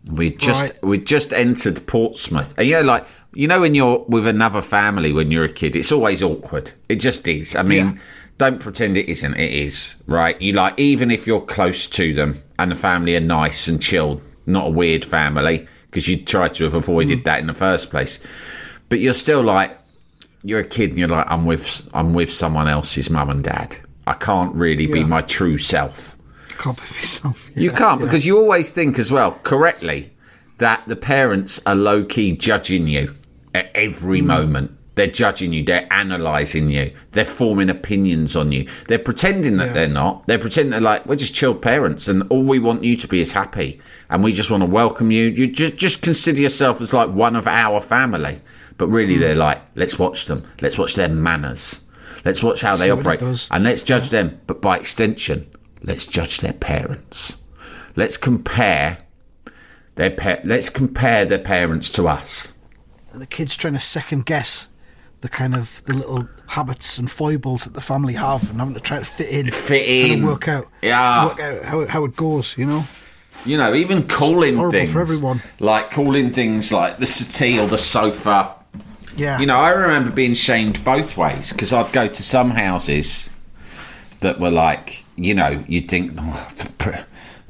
We 0.06 0.30
just 0.32 0.70
Right. 0.70 0.84
we 0.84 0.98
just 1.00 1.34
entered 1.34 1.86
Portsmouth, 1.86 2.54
and 2.58 2.66
you 2.68 2.76
know, 2.76 2.82
like 2.84 3.06
you 3.34 3.48
know, 3.48 3.62
when 3.62 3.74
you're 3.76 4.00
with 4.08 4.28
another 4.28 4.62
family 4.62 5.14
when 5.14 5.32
you're 5.32 5.46
a 5.46 5.52
kid, 5.52 5.76
it's 5.76 5.92
always 5.92 6.22
awkward. 6.22 6.72
It 6.90 6.96
just 6.98 7.28
is. 7.28 7.56
I 7.56 7.64
mean. 7.64 7.86
Yeah. 7.86 7.98
Don't 8.38 8.60
pretend 8.60 8.98
it 8.98 9.08
isn't. 9.08 9.36
It 9.36 9.52
is 9.52 9.98
right. 10.08 10.42
You 10.42 10.54
like 10.54 10.74
even 10.80 11.12
if 11.12 11.28
you're 11.28 11.42
close 11.42 11.86
to 11.88 12.12
them 12.12 12.36
and 12.58 12.72
the 12.72 12.76
family 12.76 13.16
are 13.16 13.20
nice 13.20 13.68
and 13.68 13.80
chilled, 13.80 14.20
not 14.48 14.68
a 14.68 14.70
weird 14.72 15.06
family 15.06 15.68
because 15.92 16.08
you 16.08 16.18
try 16.18 16.48
to 16.48 16.64
have 16.64 16.74
avoided 16.74 17.20
Mm. 17.20 17.24
that 17.26 17.40
in 17.40 17.46
the 17.46 17.54
first 17.54 17.92
place. 17.92 18.20
But 18.90 19.00
you're 19.00 19.14
still 19.14 19.44
like 19.44 19.78
you're 20.44 20.62
a 20.62 20.66
kid 20.66 20.90
and 20.90 20.98
you're 20.98 21.08
like 21.08 21.28
I'm 21.30 21.46
with 21.46 21.88
I'm 21.94 22.14
with 22.14 22.34
someone 22.34 22.68
else's 22.68 23.12
mum 23.12 23.30
and 23.30 23.44
dad. 23.44 23.78
I 24.08 24.14
can't 24.14 24.56
really 24.56 24.88
be 24.88 25.04
my 25.04 25.22
true 25.22 25.60
self. 25.60 26.18
Can't 26.58 26.78
be 26.78 26.96
myself. 26.96 27.52
You 27.54 27.70
can't 27.70 28.00
yeah. 28.00 28.06
because 28.08 28.26
you 28.26 28.40
always 28.40 28.72
think 28.72 28.98
as 28.98 29.12
well 29.12 29.34
correctly 29.44 30.10
that 30.58 30.82
the 30.88 30.96
parents 30.96 31.62
are 31.68 31.76
low 31.76 32.04
key 32.06 32.32
judging 32.36 32.88
you 32.88 33.14
at 33.54 33.72
every 33.76 34.20
hmm. 34.20 34.28
moment. 34.28 34.72
They're 34.96 35.08
judging 35.08 35.54
you. 35.54 35.64
They're 35.64 35.88
analysing 35.90 36.70
you. 36.70 36.92
They're 37.12 37.24
forming 37.24 37.70
opinions 37.70 38.36
on 38.36 38.52
you. 38.52 38.68
They're 38.88 39.00
pretending 39.00 39.56
that 39.58 39.68
Yeah. 39.68 39.74
they're 39.74 39.88
not. 39.88 40.28
They're 40.28 40.38
pretending 40.38 40.72
they're 40.72 40.82
like 40.82 41.06
we're 41.06 41.16
just 41.16 41.34
chill 41.34 41.56
parents, 41.56 42.08
and 42.08 42.24
all 42.30 42.44
we 42.44 42.60
want 42.60 42.84
you 42.84 42.98
to 42.98 43.08
be 43.08 43.22
is 43.22 43.32
happy, 43.32 43.80
and 44.10 44.24
we 44.24 44.34
just 44.34 44.52
want 44.52 44.62
to 44.62 44.70
welcome 44.70 45.10
you. 45.10 45.30
You 45.30 45.48
just 45.48 45.78
just 45.78 46.02
consider 46.02 46.42
yourself 46.42 46.82
as 46.82 46.94
like 46.94 47.10
one 47.10 47.38
of 47.38 47.48
our 47.48 47.80
family, 47.80 48.42
but 48.78 48.88
really 48.88 49.18
they're 49.18 49.34
hmm. 49.34 49.40
like 49.40 49.62
let's 49.76 49.98
watch 49.98 50.26
them. 50.26 50.44
Let's 50.62 50.78
watch 50.78 50.96
their 50.96 51.10
manners. 51.10 51.82
Let's 52.26 52.44
watch 52.44 52.62
how 52.62 52.76
they 52.76 52.86
See 52.86 52.92
what 52.92 53.00
it 53.00 53.24
operate, 53.24 53.48
and 53.50 53.64
let's 53.64 53.84
judge 53.84 54.10
them. 54.10 54.40
But 54.46 54.62
by 54.62 54.78
extension, 54.78 55.48
let's 55.84 56.06
judge 56.06 56.40
their 56.40 56.54
parents. 56.54 57.38
Let's 57.96 58.18
compare 58.18 58.98
their 59.96 60.12
pa- 60.12 60.40
let's 60.44 60.70
compare 60.70 61.26
their 61.26 61.40
parents 61.40 61.92
to 61.94 62.08
us. 62.08 62.54
The 63.14 63.26
kids 63.28 63.56
trying 63.58 63.74
to 63.74 63.80
second 63.80 64.26
guess 64.26 64.70
the 65.22 65.30
kind 65.30 65.54
of 65.56 65.84
the 65.86 65.94
little 65.94 66.28
habits 66.48 66.98
and 66.98 67.10
foibles 67.12 67.66
that 67.66 67.74
the 67.76 67.82
family 67.82 68.14
have, 68.16 68.50
and 68.50 68.60
having 68.60 68.74
to 68.74 68.80
try 68.80 68.98
to 68.98 69.06
fit 69.06 69.30
in, 69.30 69.52
Fit 69.52 69.88
in. 69.88 70.26
work 70.26 70.48
out, 70.48 70.66
Yeah. 70.82 71.26
work 71.26 71.40
out 71.40 71.64
how 71.66 71.80
it, 71.82 71.90
how 71.90 72.06
it 72.06 72.16
goes. 72.16 72.56
You 72.58 72.66
know, 72.66 72.86
You 73.46 73.58
know, 73.58 73.74
even 73.76 74.08
calling 74.08 74.56
horrible 74.56 74.72
things 74.80 74.92
for 74.92 75.02
everyone. 75.02 75.42
like 75.60 75.92
calling 75.92 76.32
things 76.32 76.72
like 76.74 76.98
the 76.98 77.06
settee 77.06 77.60
or 77.60 77.68
the 77.68 77.78
sofa. 77.78 78.56
yeah. 79.16 79.40
You 79.40 79.46
know, 79.46 79.60
I 79.60 79.70
remember 79.70 80.10
being 80.10 80.34
shamed 80.34 80.84
both 80.84 81.18
ways 81.18 81.52
because 81.52 81.72
I'd 81.72 81.92
go 81.94 82.08
to 82.08 82.24
some 82.24 82.50
houses 82.52 83.30
that 84.22 84.40
were 84.40 84.50
like, 84.52 85.04
you 85.18 85.36
know, 85.36 85.64
you'd 85.68 85.88
think 85.88 86.14
oh, 86.18 86.48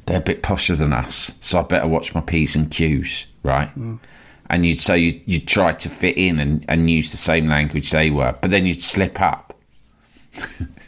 they're 0.06 0.18
a 0.18 0.20
bit 0.20 0.42
posher 0.42 0.76
than 0.76 0.92
us, 0.92 1.32
so 1.40 1.60
I 1.60 1.62
better 1.62 1.86
watch 1.88 2.14
my 2.14 2.20
p's 2.20 2.54
and 2.56 2.70
q's, 2.70 3.26
right? 3.42 3.74
Mm. 3.78 3.98
And 4.52 4.64
you'd 4.64 4.78
so 4.78 4.94
you 4.94 5.20
you'd 5.26 5.48
try 5.48 5.72
to 5.72 5.88
fit 5.88 6.16
in 6.16 6.38
and, 6.38 6.64
and 6.68 6.88
use 6.88 7.10
the 7.10 7.16
same 7.16 7.48
language 7.48 7.90
they 7.90 8.10
were, 8.10 8.36
but 8.40 8.50
then 8.50 8.66
you'd 8.66 8.82
slip 8.82 9.20
up. 9.20 9.58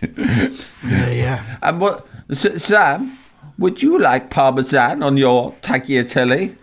yeah, 0.02 1.10
yeah. 1.10 1.56
And 1.62 1.80
what, 1.80 2.06
Sam? 2.32 3.18
Would 3.58 3.82
you 3.82 3.98
like 3.98 4.30
parmesan 4.30 5.02
on 5.02 5.16
your 5.16 5.52
tagliatelle? 5.62 6.56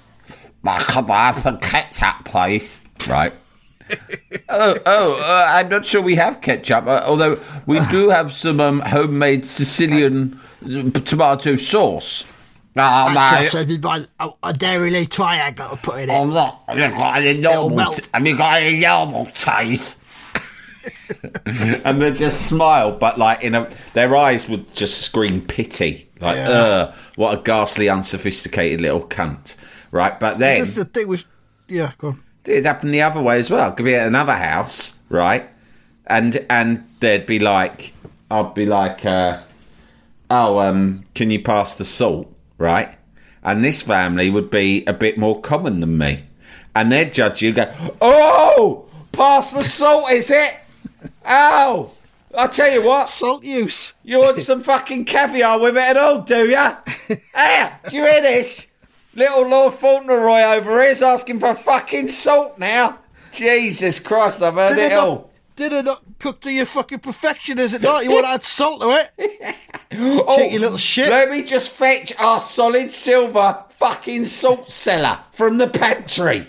Ah, 0.66 0.86
Come 0.88 1.10
on, 1.10 1.34
for 1.42 1.58
ketchup, 1.58 2.26
please. 2.26 2.82
Right. 3.10 3.34
oh, 4.50 4.78
oh, 4.86 5.18
uh, 5.26 5.46
I'm 5.58 5.70
not 5.70 5.86
sure 5.86 6.02
we 6.02 6.16
have 6.16 6.42
ketchup, 6.42 6.88
uh, 6.88 7.02
although 7.06 7.40
we 7.66 7.80
do 7.90 8.10
have 8.10 8.32
some 8.32 8.60
um, 8.60 8.80
homemade 8.82 9.46
Sicilian 9.46 10.40
uh, 10.66 10.84
tomato 11.00 11.56
sauce. 11.56 12.26
Oh, 12.78 13.14
Actually, 13.18 13.74
I'd 13.74 13.82
buy 13.82 14.06
a, 14.20 14.30
a 14.44 14.54
Dairylea 14.54 15.10
triangle 15.10 15.70
to 15.70 15.78
put 15.78 16.00
in 16.02 16.10
it. 16.10 16.14
I'm 16.14 16.30
not. 16.34 16.64
Have 16.68 16.78
you 16.80 16.90
got 16.90 17.18
any 17.22 17.40
normal? 17.40 17.70
melt. 17.76 18.10
Have 18.14 18.26
you 18.28 18.38
got 18.38 18.62
any 18.62 18.80
normal 18.80 19.26
taste? 19.28 19.98
and 21.86 22.02
they 22.02 22.12
just 22.12 22.48
smile, 22.48 22.92
but 22.92 23.18
like 23.20 23.44
in 23.44 23.56
a, 23.56 23.70
their 23.94 24.16
eyes 24.16 24.48
would 24.50 24.74
just 24.74 25.02
scream 25.02 25.42
pity, 25.42 26.10
like, 26.20 26.38
Yeah. 26.38 26.50
"Uh, 26.50 26.96
what 27.18 27.38
a 27.38 27.42
ghastly, 27.42 27.90
unsophisticated 27.90 28.82
little 28.82 29.06
cunt." 29.06 29.56
Right, 29.92 30.18
but 30.20 30.40
then 30.40 30.60
That's 30.60 30.76
the 30.76 30.86
thing 30.86 31.08
with, 31.10 31.26
yeah, 31.68 31.92
go 31.98 32.08
on. 32.10 32.24
it 32.46 32.64
happened 32.66 32.94
the 32.94 33.02
other 33.02 33.22
way 33.22 33.38
as 33.40 33.50
well. 33.50 33.72
Could 33.74 33.86
be 33.86 33.94
at 33.96 34.08
another 34.08 34.36
house, 34.38 35.00
right? 35.10 35.50
And 36.08 36.46
and 36.50 36.88
they'd 37.02 37.26
be 37.26 37.40
like, 37.40 37.94
I'd 38.32 38.54
be 38.54 38.66
like, 38.66 39.06
uh, 39.06 39.42
oh, 40.30 40.60
um, 40.60 41.04
can 41.14 41.30
you 41.30 41.42
pass 41.44 41.76
the 41.76 41.86
salt, 41.86 42.34
right? 42.62 42.96
And 43.44 43.66
this 43.66 43.82
family 43.82 44.30
would 44.30 44.50
be 44.52 44.86
a 44.86 44.94
bit 44.94 45.18
more 45.18 45.42
common 45.42 45.80
than 45.80 45.98
me, 45.98 46.24
and 46.76 46.92
they'd 46.92 47.12
judge 47.12 47.42
you, 47.42 47.52
go, 47.52 47.74
oh, 48.00 48.86
pass 49.12 49.52
the 49.52 49.64
salt, 49.64 50.12
is 50.12 50.30
it? 50.30 50.60
Oh, 51.26 51.92
I'll 52.38 52.48
tell 52.50 52.72
you 52.72 52.84
what, 52.84 53.10
Salt 53.10 53.44
use. 53.44 53.94
you 54.04 54.20
want 54.20 54.40
some 54.40 54.62
fucking 54.62 55.06
caviar 55.06 55.60
with 55.60 55.76
it 55.76 55.82
at 55.82 55.98
all, 55.98 56.20
do 56.20 56.48
ya? 56.48 56.78
hey, 57.36 57.72
do 57.90 57.96
you 57.98 58.04
hear 58.04 58.22
this? 58.22 58.72
Little 59.14 59.48
Lord 59.50 59.74
Fauntleroy 59.74 60.42
over 60.42 60.82
here 60.82 60.92
is 60.92 61.04
asking 61.04 61.42
for 61.42 61.54
fucking 61.54 62.08
salt 62.08 62.58
now. 62.58 63.00
Jesus 63.34 64.00
Christ, 64.00 64.42
I've 64.42 64.54
heard 64.54 64.76
Did 64.76 64.92
it 64.92 64.92
it, 64.94 64.98
all. 64.98 65.16
not, 65.16 65.30
it 65.62 65.86
not 65.86 66.04
cook 66.20 66.42
to 66.42 66.52
your 66.52 66.66
fucking 66.66 67.00
perfection, 67.00 67.60
is 67.60 67.74
it 67.74 67.82
not? 67.82 68.04
You 68.04 68.12
want 68.12 68.26
to 68.26 68.32
add 68.32 68.44
salt 68.44 68.82
to 68.82 68.90
it? 68.92 69.56
Oh, 69.94 70.38
Cheeky 70.38 70.58
little 70.58 70.78
shit. 70.78 71.10
Let 71.10 71.30
me 71.30 71.44
just 71.44 71.70
fetch 71.72 72.18
our 72.18 72.40
solid 72.40 72.92
silver 72.92 73.66
fucking 73.72 74.24
salt 74.24 74.70
cellar 74.70 75.20
from 75.34 75.58
the 75.58 75.68
pantry. 75.68 76.48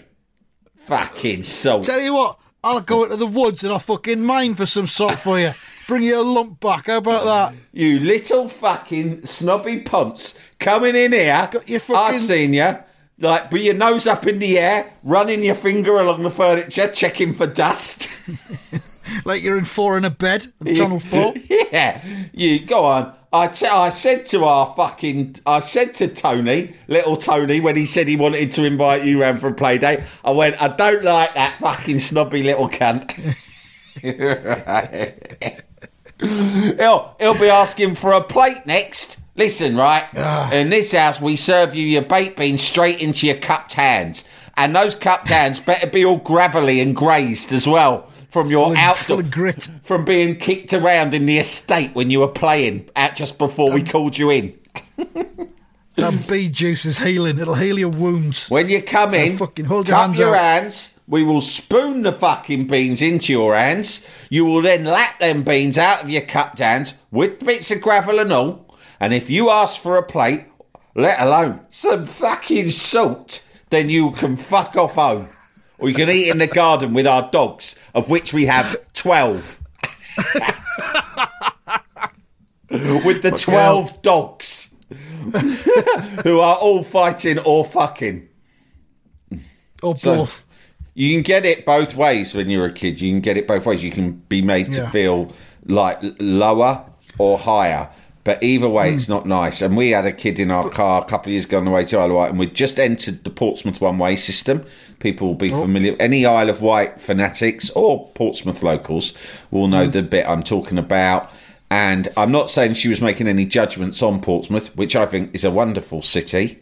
Fucking 0.77 1.42
salt. 1.42 1.83
Tell 1.83 2.01
you 2.01 2.14
what, 2.14 2.38
I'll 2.62 2.81
go 2.81 3.03
into 3.03 3.16
the 3.16 3.27
woods 3.27 3.64
and 3.64 3.72
I'll 3.72 3.81
fucking 3.81 4.20
mine 4.22 4.55
for 4.55 4.64
some 4.64 4.87
salt 4.87 5.18
for 5.18 5.40
you. 5.40 5.51
Bring 5.88 6.05
you 6.05 6.20
a 6.20 6.22
lump 6.22 6.61
back. 6.61 6.87
How 6.87 6.98
about 6.98 7.25
that? 7.25 7.59
You 7.72 7.98
little 7.98 8.48
fucking 8.48 9.27
snobby 9.27 9.81
punts 9.81 10.38
coming 10.61 10.94
in 10.94 11.12
here. 11.12 11.48
Got 11.51 11.68
your 11.68 11.81
fucking... 11.81 12.14
I've 12.14 12.20
seen 12.20 12.53
you. 12.55 12.77
Like, 13.18 13.51
with 13.51 13.62
your 13.62 13.75
nose 13.75 14.07
up 14.07 14.27
in 14.27 14.38
the 14.38 14.59
air, 14.59 14.92
running 15.03 15.44
your 15.44 15.55
finger 15.55 15.98
along 15.98 16.22
the 16.22 16.31
furniture, 16.31 16.88
checking 16.88 17.35
for 17.35 17.46
dust. 17.46 18.09
Like 19.25 19.43
you're 19.43 19.59
in 19.59 19.65
four 19.65 19.97
in 19.97 20.05
a 20.05 20.11
bed 20.11 20.47
on 20.61 20.75
Channel 20.75 20.99
4. 20.99 21.35
yeah, 21.73 22.05
you 22.33 22.65
go 22.65 22.85
on. 22.85 23.15
I 23.33 23.51
I 23.71 23.88
said 23.88 24.27
to 24.27 24.45
our 24.45 24.75
fucking, 24.77 25.37
I 25.47 25.61
said 25.61 25.95
to 25.95 26.09
Tony, 26.09 26.75
little 26.87 27.17
Tony, 27.17 27.61
when 27.61 27.77
he 27.77 27.87
said 27.87 28.07
he 28.07 28.17
wanted 28.17 28.51
to 28.53 28.65
invite 28.65 29.05
you 29.05 29.23
round 29.23 29.41
for 29.41 29.49
a 29.49 29.55
play 29.55 29.79
date, 29.79 30.01
I 30.25 30.33
went, 30.33 30.61
I 30.61 30.69
don't 30.69 31.03
like 31.03 31.35
that 31.35 31.59
fucking 31.59 32.01
snobby 32.01 32.43
little 32.43 32.69
cunt. 32.69 33.11
he'll, 36.79 37.17
he'll 37.19 37.38
be 37.38 37.49
asking 37.49 37.95
for 37.95 38.12
a 38.12 38.23
plate 38.23 38.67
next. 38.67 39.19
Listen, 39.35 39.77
right? 39.77 40.05
Ah. 40.15 40.53
In 40.53 40.69
this 40.69 40.93
house, 40.93 41.19
we 41.19 41.37
serve 41.37 41.75
you 41.75 41.87
your 41.87 42.03
baked 42.03 42.37
beans 42.37 42.61
straight 42.61 43.01
into 43.01 43.27
your 43.27 43.37
cupped 43.37 43.73
hands. 43.73 44.25
And 44.59 44.77
those 44.77 44.95
cupped 44.95 45.29
hands 45.29 45.59
better 45.59 45.87
be 45.87 46.05
all 46.05 46.19
gravelly 46.19 46.81
and 46.81 46.95
grazed 46.95 47.53
as 47.53 47.67
well 47.67 48.12
from 48.33 48.49
your 48.51 48.68
Full 48.68 48.77
outdoor 48.79 49.21
of 49.21 49.31
grit. 49.31 49.68
from 49.83 50.05
being 50.07 50.37
kicked 50.37 50.73
around 50.73 51.12
in 51.12 51.27
the 51.27 51.38
estate 51.38 51.95
when 51.95 52.11
you 52.11 52.21
were 52.21 52.29
playing 52.29 52.88
at 52.97 53.14
just 53.14 53.37
before 53.37 53.71
we 53.73 53.81
um, 53.83 53.87
called 53.87 54.16
you 54.18 54.31
in. 54.31 54.59
That 55.97 56.27
bee 56.27 56.49
juice 56.49 56.87
is 56.87 57.05
healing. 57.05 57.38
It'll 57.38 57.55
heal 57.55 57.79
your 57.79 57.90
wounds. 57.90 58.49
When 58.49 58.71
you 58.71 58.83
come 58.83 59.12
in, 59.12 59.37
fucking 59.37 59.66
hold 59.66 59.88
your 59.88 59.99
hands 59.99 60.18
your 60.18 60.35
out. 60.35 60.62
hands. 60.62 60.99
We 61.07 61.23
will 61.23 61.42
spoon 61.42 62.01
the 62.03 62.12
fucking 62.12 62.66
beans 62.68 63.03
into 63.03 63.31
your 63.35 63.55
hands. 63.55 64.05
You 64.31 64.47
will 64.47 64.62
then 64.62 64.85
lap 64.85 65.18
them 65.18 65.42
beans 65.42 65.77
out 65.77 66.03
of 66.03 66.09
your 66.09 66.23
cupped 66.23 66.61
hands 66.61 66.95
with 67.11 67.40
bits 67.40 67.71
of 67.71 67.83
gravel 67.83 68.18
and 68.21 68.33
all. 68.33 68.75
And 69.01 69.12
if 69.12 69.29
you 69.29 69.51
ask 69.51 69.79
for 69.79 69.99
a 69.99 70.03
plate, 70.03 70.47
let 70.95 71.21
alone 71.21 71.61
some 71.68 72.07
fucking 72.07 72.71
salt, 72.71 73.47
then 73.68 73.90
you 73.90 74.12
can 74.12 74.38
fuck 74.38 74.75
off 74.77 74.95
home. 74.95 75.29
Or 75.83 75.88
you 75.88 75.95
can 75.95 76.09
eat 76.11 76.31
in 76.31 76.38
the 76.38 76.47
garden 76.47 76.95
with 76.95 77.07
our 77.09 77.29
dogs, 77.31 77.75
of 77.95 78.09
which 78.09 78.33
we 78.33 78.47
have 78.47 78.77
12. 78.92 79.61
with 82.71 83.23
the 83.23 83.33
12 83.33 84.03
dogs 84.03 84.75
who 86.25 86.40
are 86.40 86.57
all 86.57 86.83
fighting 86.85 87.38
or 87.40 87.64
fucking. 87.64 88.29
Or 89.83 89.97
So- 89.97 90.16
both. 90.16 90.47
You 90.95 91.14
can 91.14 91.23
get 91.23 91.47
it 91.47 91.64
both 91.64 91.97
ways 91.97 92.35
when 92.35 92.51
you're 92.51 92.66
a 92.66 92.73
kid. 92.73 93.01
You 93.01 93.11
can 93.12 93.23
get 93.23 93.38
it 93.38 93.49
both 93.49 93.64
ways. 93.64 93.83
You 93.83 93.90
can 93.90 94.12
be 94.12 94.42
made 94.42 94.73
to 94.75 94.83
Yeah. 94.83 94.90
feel 94.90 95.33
like 95.64 95.99
lower 96.21 96.85
or 97.16 97.38
higher. 97.38 97.88
But 98.25 98.41
either 98.41 98.69
way, 98.69 98.95
it's 98.95 99.09
not 99.09 99.27
nice. 99.27 99.61
And 99.63 99.77
we 99.77 99.91
had 99.91 100.07
a 100.07 100.13
kid 100.13 100.39
in 100.39 100.53
our 100.53 100.71
car 100.71 101.03
a 101.03 101.05
couple 101.05 101.31
of 101.31 101.33
years 101.33 101.45
ago 101.45 101.59
on 101.59 101.65
the 101.65 101.73
way 101.73 101.85
to 101.87 101.99
Isle 101.99 102.11
of 102.11 102.13
Wight, 102.17 102.31
and 102.31 102.39
we'd 102.39 102.55
just 102.55 102.79
entered 102.79 103.25
the 103.25 103.31
Portsmouth 103.31 103.81
one 103.81 103.99
way 103.99 104.15
system. 104.15 104.65
People 105.01 105.27
will 105.27 105.35
be 105.35 105.51
familiar. 105.51 105.97
Any 105.99 106.25
Isle 106.25 106.49
of 106.49 106.63
Wight 106.63 107.01
fanatics 107.01 107.69
or 107.71 108.09
Portsmouth 108.11 108.63
locals 108.63 109.13
will 109.51 109.67
know 109.67 109.89
the 109.89 110.05
bit 110.05 110.25
I'm 110.29 110.45
talking 110.45 110.79
about. 110.79 111.33
And 111.69 112.09
I'm 112.17 112.31
not 112.31 112.49
saying 112.51 112.75
she 112.75 112.89
was 112.89 113.01
making 113.01 113.27
any 113.27 113.45
judgments 113.45 114.03
on 114.03 114.21
Portsmouth, 114.21 114.69
which 114.77 114.95
I 114.95 115.07
think 115.07 115.35
is 115.35 115.43
a 115.43 115.51
wonderful 115.51 116.03
city. 116.03 116.61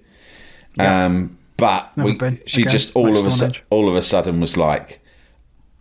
Um, 0.79 1.37
but 1.57 1.91
we, 1.97 2.17
she 2.47 2.63
Again, 2.63 2.73
just 2.73 2.97
all 2.97 3.19
of 3.19 3.27
a 3.27 3.31
su- 3.31 3.61
all 3.71 3.89
of 3.89 3.97
a 3.97 4.03
sudden 4.03 4.41
was 4.41 4.57
like, 4.57 5.01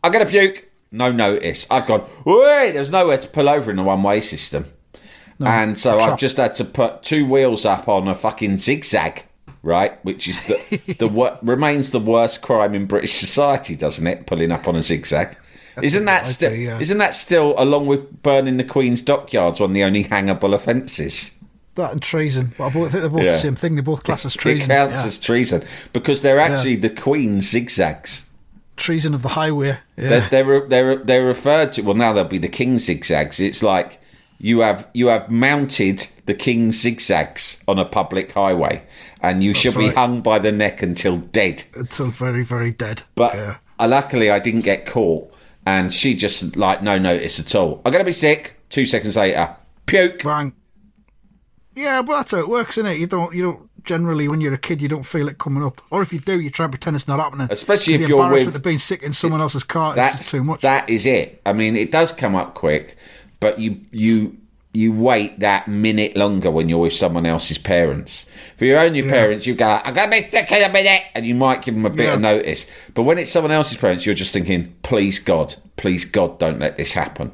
"I'm 0.03 0.11
gonna 0.11 0.25
puke." 0.25 0.65
No 0.91 1.11
notice. 1.11 1.67
I've 1.69 1.85
gone. 1.85 2.03
Wait, 2.25 2.71
there's 2.71 2.91
nowhere 2.91 3.17
to 3.19 3.27
pull 3.27 3.47
over 3.47 3.69
in 3.71 3.77
the 3.77 3.83
one 3.83 4.01
way 4.03 4.19
system, 4.19 4.65
and 5.39 5.77
so 5.77 5.97
I've 5.99 6.17
just 6.17 6.37
had 6.37 6.55
to 6.55 6.65
put 6.65 7.03
two 7.03 7.25
wheels 7.25 7.65
up 7.65 7.87
on 7.87 8.07
a 8.07 8.15
fucking 8.15 8.57
zigzag, 8.57 9.23
right? 9.63 10.03
Which 10.05 10.27
is 10.27 10.37
the 10.47 10.95
the 10.99 11.07
wor- 11.07 11.37
remains 11.43 11.91
the 11.91 11.99
worst 11.99 12.41
crime 12.41 12.73
in 12.75 12.85
British 12.85 13.13
society, 13.13 13.75
doesn't 13.75 14.05
it? 14.05 14.25
Pulling 14.27 14.51
up 14.51 14.67
on 14.67 14.75
a 14.75 14.83
zigzag. 14.83 15.37
Isn't 15.81 16.05
that 16.05 16.25
still? 16.25 16.53
yeah. 16.53 16.77
Isn't 16.79 16.97
that 16.97 17.13
still, 17.15 17.53
along 17.57 17.85
with 17.87 18.21
burning 18.21 18.57
the 18.57 18.65
Queen's 18.65 19.01
dockyards, 19.01 19.61
one 19.61 19.69
of 19.69 19.73
the 19.73 19.83
only 19.83 20.03
hangable 20.03 20.53
offences? 20.53 21.33
That 21.75 21.93
and 21.93 22.01
treason. 22.01 22.53
Well, 22.57 22.67
I 22.69 22.73
both- 22.73 22.91
think 22.91 23.01
they're 23.01 23.09
both 23.09 23.23
Yeah. 23.23 23.31
the 23.31 23.37
same 23.37 23.55
thing. 23.55 23.75
They 23.77 23.81
both 23.81 24.03
class 24.03 24.25
as 24.25 24.33
treason. 24.35 24.69
It 24.71 24.75
counts 24.75 24.95
Yeah. 25.01 25.05
as 25.07 25.19
treason 25.19 25.63
because 25.93 26.21
they're 26.21 26.39
actually 26.39 26.75
the 26.75 26.89
Queen's 26.89 27.47
zigzags. 27.49 28.25
treason 28.75 29.13
of 29.13 29.21
the 29.21 29.29
highway. 29.29 29.77
Yeah. 29.97 30.27
They're, 30.29 30.29
they're 30.43 30.67
they're 30.67 30.95
they're 31.03 31.25
referred 31.25 31.71
to. 31.73 31.81
Well, 31.81 31.95
now 31.95 32.11
they'll 32.11 32.23
be 32.25 32.37
the 32.39 32.49
King's 32.49 32.85
zigzags. 32.85 33.39
It's 33.39 33.61
like 33.63 34.01
you 34.39 34.61
have 34.61 34.87
you 34.93 35.07
have 35.07 35.29
mounted 35.29 36.07
the 36.25 36.33
King's 36.33 36.79
zigzags 36.79 37.63
on 37.67 37.77
a 37.77 37.85
public 37.85 38.31
highway, 38.31 38.83
and 39.21 39.43
you 39.43 39.53
shall 39.53 39.73
be 39.73 39.87
right. 39.87 39.95
hung 39.95 40.21
by 40.21 40.39
the 40.39 40.51
neck 40.51 40.81
until 40.81 41.17
dead. 41.17 41.63
Until 41.75 42.07
very, 42.07 42.43
very 42.43 42.71
dead. 42.71 43.03
But 43.15 43.35
yeah. 43.35 43.57
uh, 43.77 43.87
luckily, 43.87 44.31
I 44.31 44.39
didn't 44.39 44.61
get 44.61 44.85
caught, 44.85 45.31
and 45.65 45.93
she 45.93 46.15
just 46.15 46.55
like 46.55 46.81
no 46.81 46.97
notice 46.97 47.39
at 47.39 47.53
all. 47.53 47.81
I'm 47.85 47.91
gonna 47.91 48.03
be 48.03 48.11
sick. 48.11 48.55
Two 48.69 48.85
seconds 48.85 49.17
later, 49.17 49.55
puke. 49.85 50.23
bang. 50.23 50.53
Yeah, 51.75 52.01
but 52.01 52.13
that's 52.17 52.31
how 52.31 52.39
it 52.39 52.49
works, 52.49 52.77
isn't 52.77 52.91
it? 52.91 52.99
You 52.99 53.07
don't, 53.07 53.33
you 53.33 53.41
don't 53.41 53.69
generally 53.83 54.27
when 54.27 54.41
you're 54.41 54.53
a 54.53 54.57
kid, 54.57 54.81
you 54.81 54.87
don't 54.87 55.05
feel 55.05 55.27
it 55.27 55.37
coming 55.37 55.63
up, 55.63 55.81
or 55.91 56.01
if 56.01 56.11
you 56.13 56.19
do, 56.19 56.39
you 56.39 56.49
try 56.49 56.65
and 56.65 56.73
pretend 56.73 56.95
it's 56.95 57.07
not 57.07 57.19
happening. 57.19 57.47
Especially 57.49 57.95
if 57.95 58.01
the 58.01 58.07
you're 58.07 58.19
embarrassment 58.19 58.47
with- 58.47 58.55
of 58.57 58.61
being 58.61 58.77
sick 58.77 59.01
in 59.01 59.13
someone 59.13 59.41
else's 59.41 59.63
car 59.63 59.95
That's 59.95 60.29
too 60.29 60.43
much. 60.43 60.61
That 60.61 60.89
is 60.89 61.05
it. 61.05 61.41
I 61.45 61.53
mean, 61.53 61.75
it 61.75 61.91
does 61.91 62.11
come 62.11 62.35
up 62.35 62.53
quick, 62.53 62.97
but 63.39 63.59
you 63.59 63.75
you 63.91 64.37
you 64.73 64.91
wait 64.91 65.39
that 65.39 65.67
minute 65.67 66.15
longer 66.15 66.51
when 66.51 66.69
you're 66.69 66.79
with 66.79 66.93
someone 66.93 67.25
else's 67.25 67.57
parents. 67.57 68.25
For 68.57 68.65
your 68.65 68.79
own 68.79 68.93
your 68.95 69.07
parents, 69.09 69.47
you 69.47 69.55
go, 69.55 69.79
"I'm 69.83 69.93
gonna 69.93 70.11
be 70.11 70.29
sick 70.29 70.51
in 70.51 70.69
a 70.69 70.71
minute," 70.71 71.01
and 71.15 71.25
you 71.25 71.33
might 71.35 71.63
give 71.63 71.73
them 71.73 71.85
a 71.85 71.89
bit 71.89 72.05
Yeah. 72.07 72.13
of 72.13 72.21
notice. 72.21 72.65
But 72.93 73.03
when 73.03 73.17
it's 73.17 73.31
someone 73.31 73.51
else's 73.51 73.77
parents, 73.77 74.05
you're 74.05 74.15
just 74.15 74.31
thinking, 74.33 74.73
"Please 74.83 75.17
God, 75.19 75.55
please 75.77 76.05
God, 76.05 76.37
don't 76.39 76.59
let 76.59 76.77
this 76.77 76.91
happen." 76.93 77.31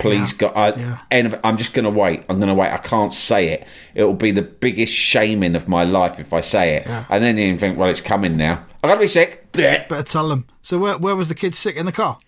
Please 0.00 0.32
God, 0.34 0.52
I, 0.54 0.68
Yeah. 0.78 0.98
and 1.10 1.38
I'm 1.42 1.56
just 1.56 1.72
going 1.72 1.84
to 1.84 1.90
wait. 1.90 2.22
I'm 2.28 2.36
going 2.36 2.48
to 2.50 2.54
wait. 2.54 2.70
I 2.70 2.76
can't 2.76 3.12
say 3.12 3.48
it. 3.48 3.66
It 3.94 4.04
will 4.04 4.12
be 4.12 4.30
the 4.30 4.42
biggest 4.42 4.92
shaming 4.92 5.56
of 5.56 5.66
my 5.66 5.82
life 5.82 6.20
if 6.20 6.32
I 6.34 6.40
say 6.42 6.74
it. 6.76 6.84
Yeah. 6.86 7.04
And 7.08 7.24
then 7.24 7.38
you 7.38 7.56
think, 7.56 7.78
well, 7.78 7.88
it's 7.88 8.02
coming 8.02 8.36
now. 8.36 8.64
I 8.84 8.88
got 8.88 8.94
to 8.96 9.00
be 9.00 9.06
sick. 9.06 9.50
Better 9.52 10.02
tell 10.02 10.28
them. 10.28 10.46
So 10.60 10.78
where, 10.78 10.98
where 10.98 11.16
was 11.16 11.28
the 11.28 11.34
kid 11.34 11.54
sick 11.54 11.74
in 11.74 11.86
the 11.86 11.90
car? 11.92 12.18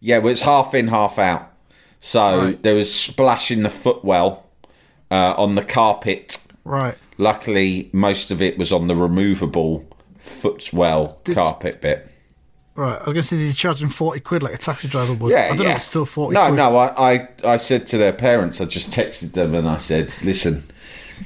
Yeah, 0.00 0.18
well, 0.18 0.32
it's 0.32 0.40
half 0.40 0.74
in, 0.74 0.88
half 0.88 1.18
out. 1.18 1.49
So 2.00 2.38
Right. 2.38 2.62
there 2.62 2.74
was 2.74 2.92
splash 2.94 3.50
in 3.50 3.62
the 3.62 3.70
footwell 3.70 4.46
uh, 5.10 5.34
on 5.36 5.54
the 5.54 5.62
carpet. 5.62 6.38
Right. 6.64 6.94
Luckily, 7.18 7.90
most 7.92 8.30
of 8.30 8.40
it 8.40 8.56
was 8.58 8.72
on 8.72 8.86
the 8.88 8.96
removable 8.96 9.86
footwell 10.18 11.18
Did- 11.24 11.34
carpet 11.34 11.80
bit. 11.80 12.08
Right. 12.76 12.94
I 12.94 12.98
was 12.98 13.04
going 13.04 13.16
to 13.16 13.22
say, 13.24 13.36
did 13.36 13.46
you 13.48 13.52
charge 13.52 13.80
them 13.80 13.90
40 13.90 14.20
quid 14.20 14.42
like 14.42 14.54
a 14.54 14.58
taxi 14.58 14.88
driver 14.88 15.12
would? 15.14 15.32
Yeah, 15.32 15.48
I 15.52 15.56
don't 15.56 15.58
yeah. 15.58 15.64
know 15.64 15.70
if 15.72 15.76
it's 15.78 15.86
still 15.86 16.04
40 16.06 16.34
No, 16.34 16.46
quid. 16.46 16.56
no. 16.56 16.76
I, 16.76 17.12
I, 17.14 17.28
I 17.44 17.56
said 17.56 17.86
to 17.88 17.98
their 17.98 18.12
parents, 18.12 18.60
I 18.60 18.64
just 18.64 18.90
texted 18.90 19.32
them 19.32 19.54
and 19.54 19.68
I 19.68 19.76
said, 19.78 20.14
"Listen, 20.22 20.62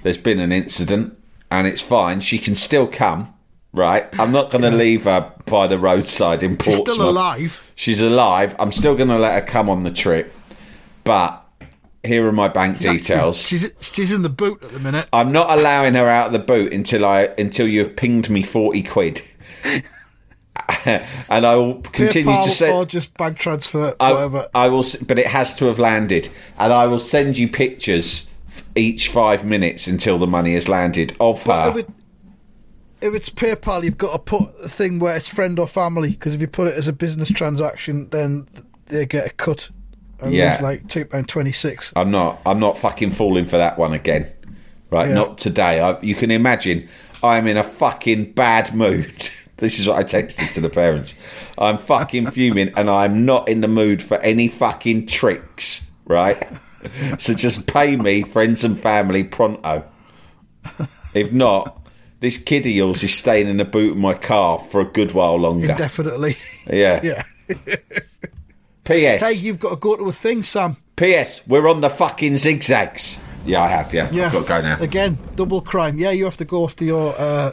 there's 0.02 0.18
been 0.18 0.40
an 0.40 0.50
incident, 0.50 1.16
and 1.52 1.66
it's 1.68 1.82
fine. 1.82 2.20
She 2.20 2.38
can 2.38 2.54
still 2.56 2.88
come." 2.88 3.32
Right, 3.72 4.06
I'm 4.20 4.30
not 4.30 4.52
going 4.52 4.62
to 4.62 4.70
leave 4.70 5.02
her 5.04 5.32
by 5.46 5.66
the 5.66 5.78
roadside 5.78 6.44
in 6.44 6.56
Portsmouth. 6.56 6.86
She's 6.86 6.94
still 6.94 7.10
alive. 7.10 7.72
She's 7.74 8.00
alive. 8.00 8.54
I'm 8.60 8.70
still 8.70 8.94
going 8.96 9.08
to 9.08 9.18
let 9.18 9.32
her 9.34 9.40
come 9.46 9.68
on 9.68 9.82
the 9.82 9.90
trip, 9.90 10.32
but 11.04 11.44
here 12.02 12.26
are 12.26 12.32
my 12.32 12.48
bank 12.48 12.78
details. 12.78 13.40
She's, 13.40 13.72
she's 13.80 14.12
in 14.12 14.22
the 14.22 14.28
boot 14.28 14.62
at 14.62 14.72
the 14.72 14.80
minute. 14.80 15.08
I'm 15.12 15.32
not 15.32 15.50
allowing 15.50 15.94
her 15.94 16.08
out 16.08 16.28
of 16.28 16.32
the 16.32 16.38
boot 16.38 16.72
until 16.72 17.04
I 17.04 17.30
until 17.38 17.66
you've 17.66 17.96
pinged 17.96 18.28
me 18.28 18.42
forty 18.42 18.82
quid, 18.82 19.22
and 20.84 21.46
I 21.46 21.56
will 21.56 21.80
continue 21.80 22.32
PayPal 22.32 22.44
to 22.44 22.50
send. 22.50 22.74
or 22.74 22.84
just 22.84 23.14
bank 23.16 23.38
transfer, 23.38 23.94
I, 23.98 24.12
whatever. 24.12 24.48
I 24.54 24.68
will, 24.68 24.84
but 25.06 25.18
it 25.18 25.26
has 25.26 25.56
to 25.58 25.66
have 25.66 25.78
landed, 25.78 26.28
and 26.58 26.72
I 26.72 26.86
will 26.86 26.98
send 26.98 27.38
you 27.38 27.48
pictures 27.48 28.30
each 28.76 29.08
five 29.08 29.44
minutes 29.44 29.86
until 29.86 30.18
the 30.18 30.26
money 30.26 30.54
has 30.54 30.68
landed 30.68 31.16
of 31.20 31.40
if, 31.40 31.46
her. 31.46 31.78
it, 31.78 31.88
if 33.00 33.14
it's 33.14 33.30
PayPal, 33.30 33.82
you've 33.82 33.98
got 33.98 34.12
to 34.12 34.18
put 34.18 34.54
a 34.62 34.68
thing 34.68 34.98
where 34.98 35.16
it's 35.16 35.28
friend 35.28 35.58
or 35.58 35.66
family 35.66 36.10
because 36.10 36.34
if 36.34 36.40
you 36.40 36.48
put 36.48 36.68
it 36.68 36.74
as 36.74 36.88
a 36.88 36.92
business 36.92 37.30
transaction, 37.30 38.08
then 38.10 38.46
they 38.86 39.06
get 39.06 39.26
a 39.26 39.30
cut. 39.30 39.70
And 40.20 40.32
Yeah. 40.32 40.58
like 40.62 40.88
two 40.88 41.04
pound 41.04 41.28
twenty 41.28 41.52
six. 41.52 41.92
I'm 41.96 42.10
not. 42.10 42.40
I'm 42.46 42.58
not 42.60 42.78
fucking 42.78 43.10
falling 43.10 43.44
for 43.44 43.56
that 43.56 43.78
one 43.78 43.92
again. 43.92 44.26
Right? 44.90 45.08
Yeah. 45.08 45.14
Not 45.14 45.38
today. 45.38 45.80
I, 45.80 46.00
you 46.00 46.14
can 46.14 46.30
imagine. 46.30 46.88
I'm 47.22 47.46
in 47.46 47.56
a 47.56 47.64
fucking 47.64 48.32
bad 48.32 48.74
mood. 48.74 49.30
this 49.56 49.78
is 49.78 49.88
what 49.88 49.98
I 49.98 50.04
texted 50.04 50.52
to 50.52 50.60
the 50.60 50.68
parents. 50.70 51.14
I'm 51.58 51.78
fucking 51.78 52.30
fuming, 52.30 52.70
and 52.76 52.90
I'm 52.90 53.24
not 53.24 53.48
in 53.48 53.60
the 53.60 53.68
mood 53.68 54.02
for 54.02 54.18
any 54.20 54.48
fucking 54.48 55.06
tricks. 55.06 55.90
Right? 56.04 56.46
so 57.18 57.34
just 57.34 57.66
pay 57.66 57.96
me, 57.96 58.22
friends 58.22 58.62
and 58.62 58.78
family, 58.78 59.24
pronto. 59.24 59.84
If 61.14 61.32
not, 61.32 61.86
this 62.20 62.38
kid 62.38 62.66
of 62.66 62.72
yours 62.72 63.02
is 63.02 63.14
staying 63.14 63.48
in 63.48 63.58
the 63.58 63.64
boot 63.64 63.92
of 63.92 63.98
my 63.98 64.14
car 64.14 64.58
for 64.58 64.80
a 64.80 64.84
good 64.84 65.12
while 65.12 65.36
longer. 65.36 65.70
Indefinitely. 65.70 66.36
Yeah. 66.70 67.00
yeah. 67.48 67.58
P.S. 68.84 69.22
Hey, 69.22 69.44
you've 69.44 69.58
got 69.58 69.70
to 69.70 69.76
go 69.76 69.96
to 69.96 70.04
a 70.08 70.12
thing, 70.12 70.42
Sam. 70.42 70.76
P.S. 70.96 71.46
We're 71.46 71.68
on 71.68 71.80
the 71.80 71.90
fucking 71.90 72.36
zigzags. 72.36 73.20
Yeah, 73.46 73.62
I 73.62 73.68
have. 73.68 73.92
Yeah, 73.92 74.10
Yeah. 74.10 74.26
I've 74.26 74.32
got 74.32 74.42
to 74.42 74.48
go 74.48 74.60
now. 74.62 74.80
Again, 74.80 75.18
double 75.36 75.60
crime. 75.60 75.98
Yeah, 75.98 76.10
you 76.10 76.24
have 76.24 76.36
to 76.38 76.44
go 76.44 76.64
after 76.64 76.84
your 76.84 77.14
uh, 77.18 77.52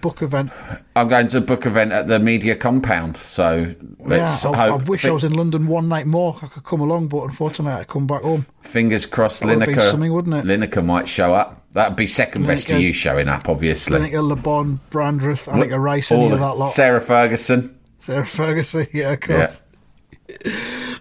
book 0.00 0.22
event. 0.22 0.50
I'm 0.94 1.08
going 1.08 1.26
to 1.28 1.38
a 1.38 1.40
book 1.40 1.66
event 1.66 1.92
at 1.92 2.08
the 2.08 2.18
media 2.18 2.54
compound. 2.56 3.16
So 3.16 3.74
let's 4.00 4.44
yeah, 4.44 4.50
I, 4.50 4.68
I 4.68 4.76
wish 4.76 5.04
I 5.04 5.10
was 5.10 5.24
in 5.24 5.34
London 5.34 5.66
one 5.66 5.88
night 5.88 6.06
more. 6.06 6.36
I 6.42 6.46
could 6.46 6.64
come 6.64 6.80
along, 6.80 7.08
but 7.08 7.24
unfortunately, 7.24 7.78
I 7.78 7.84
come 7.84 8.06
back 8.06 8.22
home. 8.22 8.46
Fingers 8.62 9.04
crossed, 9.06 9.42
That 9.42 9.58
Lineker. 9.58 9.80
something, 9.90 10.12
wouldn't 10.12 10.34
it? 10.34 10.44
Lineker 10.44 10.84
might 10.84 11.08
show 11.08 11.34
up. 11.34 11.62
That'd 11.72 11.96
be 11.96 12.06
second 12.06 12.46
best 12.46 12.68
to 12.68 12.80
you 12.80 12.92
showing 12.92 13.28
up, 13.28 13.48
obviously. 13.48 13.98
Lineker, 13.98 14.26
Le 14.26 14.36
Bon, 14.36 14.80
Brandreth, 14.90 15.48
Anneka 15.52 15.78
Rice, 15.78 16.12
any 16.12 16.24
All 16.24 16.32
of 16.32 16.40
that 16.40 16.56
lot. 16.56 16.68
Sarah 16.68 17.00
Ferguson. 17.00 17.78
Sarah 17.98 18.24
Ferguson, 18.24 18.86
yeah, 18.92 19.12
of 19.12 19.28
Yeah. 19.28 19.50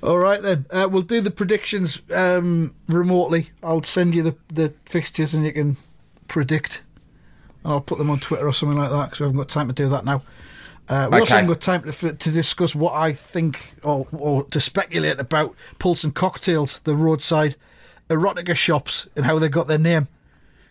All 0.03 0.19
right 0.19 0.41
then, 0.41 0.65
uh, 0.69 0.87
we'll 0.91 1.01
do 1.01 1.21
the 1.21 1.31
predictions 1.31 2.01
um, 2.13 2.75
remotely. 2.87 3.49
I'll 3.63 3.83
send 3.83 4.13
you 4.13 4.21
the, 4.21 4.35
the 4.49 4.73
fixtures 4.85 5.33
and 5.33 5.45
you 5.45 5.51
can 5.51 5.77
predict. 6.27 6.83
And 7.63 7.73
I'll 7.73 7.81
put 7.81 7.97
them 7.97 8.09
on 8.09 8.19
Twitter 8.19 8.47
or 8.47 8.53
something 8.53 8.77
like 8.77 8.91
that 8.91 9.05
because 9.05 9.19
we 9.19 9.25
haven't 9.25 9.37
got 9.37 9.49
time 9.49 9.67
to 9.67 9.73
do 9.73 9.87
that 9.89 10.05
now. 10.05 10.21
Uh, 10.87 11.09
we 11.11 11.19
also 11.19 11.33
haven't 11.33 11.47
got 11.47 11.61
time 11.61 11.81
to, 11.81 12.13
to 12.13 12.31
discuss 12.31 12.75
what 12.75 12.93
I 12.93 13.11
think 13.11 13.73
or, 13.81 14.05
or 14.11 14.43
to 14.45 14.61
speculate 14.61 15.19
about 15.19 15.55
Pulse 15.79 16.03
and 16.03 16.13
Cocktails, 16.13 16.81
the 16.81 16.95
roadside 16.95 17.55
erotica 18.09 18.55
shops, 18.55 19.07
and 19.15 19.25
how 19.25 19.39
they 19.39 19.49
got 19.49 19.67
their 19.67 19.79
name. 19.79 20.07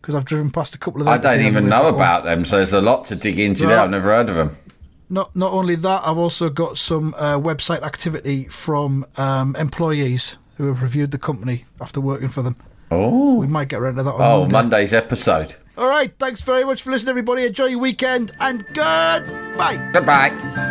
Because 0.01 0.14
I've 0.14 0.26
driven 0.26 0.51
past 0.51 0.74
a 0.74 0.78
couple 0.78 1.01
of 1.01 1.07
them. 1.07 1.14
I 1.14 1.18
don't 1.18 1.41
even 1.41 1.68
know 1.68 1.89
about 1.89 2.24
them, 2.24 2.45
so 2.45 2.59
there's 2.59 2.74
a 2.74 2.81
lot 2.83 3.07
to 3.07 3.16
dig 3.16 3.39
into 3.41 3.66
there. 3.66 3.81
I've 3.81 3.91
never 3.91 4.14
heard 4.14 4.28
of 4.28 4.37
them. 4.37 4.57
Not 5.09 5.34
not 5.36 5.52
only 5.52 5.74
that, 5.76 6.02
I've 6.05 6.18
also 6.18 6.48
got 6.48 6.78
some 6.78 7.14
uh, 7.16 7.38
website 7.38 7.82
activity 7.82 8.44
from 8.44 9.07
um, 9.16 9.55
employees 9.57 10.36
who 10.57 10.66
have 10.68 10.82
reviewed 10.82 11.11
the 11.11 11.18
company 11.18 11.64
after 11.80 12.00
working 12.00 12.28
for 12.28 12.42
them. 12.42 12.57
Oh, 12.90 13.34
We 13.34 13.46
might 13.46 13.68
get 13.68 13.80
around 13.80 13.96
to 13.96 14.02
that 14.05 14.14
on 14.14 14.20
oh, 14.20 14.40
Monday. 14.40 14.52
Monday's 14.52 14.92
episode. 14.92 15.57
All 15.76 15.88
right, 15.88 16.12
thanks 16.18 16.42
very 16.42 16.64
much 16.64 16.82
for 16.82 16.90
listening, 16.90 17.11
everybody. 17.11 17.44
Enjoy 17.44 17.66
your 17.66 17.80
weekend 17.80 18.30
and 18.40 18.64
goodbye. 18.74 19.90
Goodbye. 19.92 20.70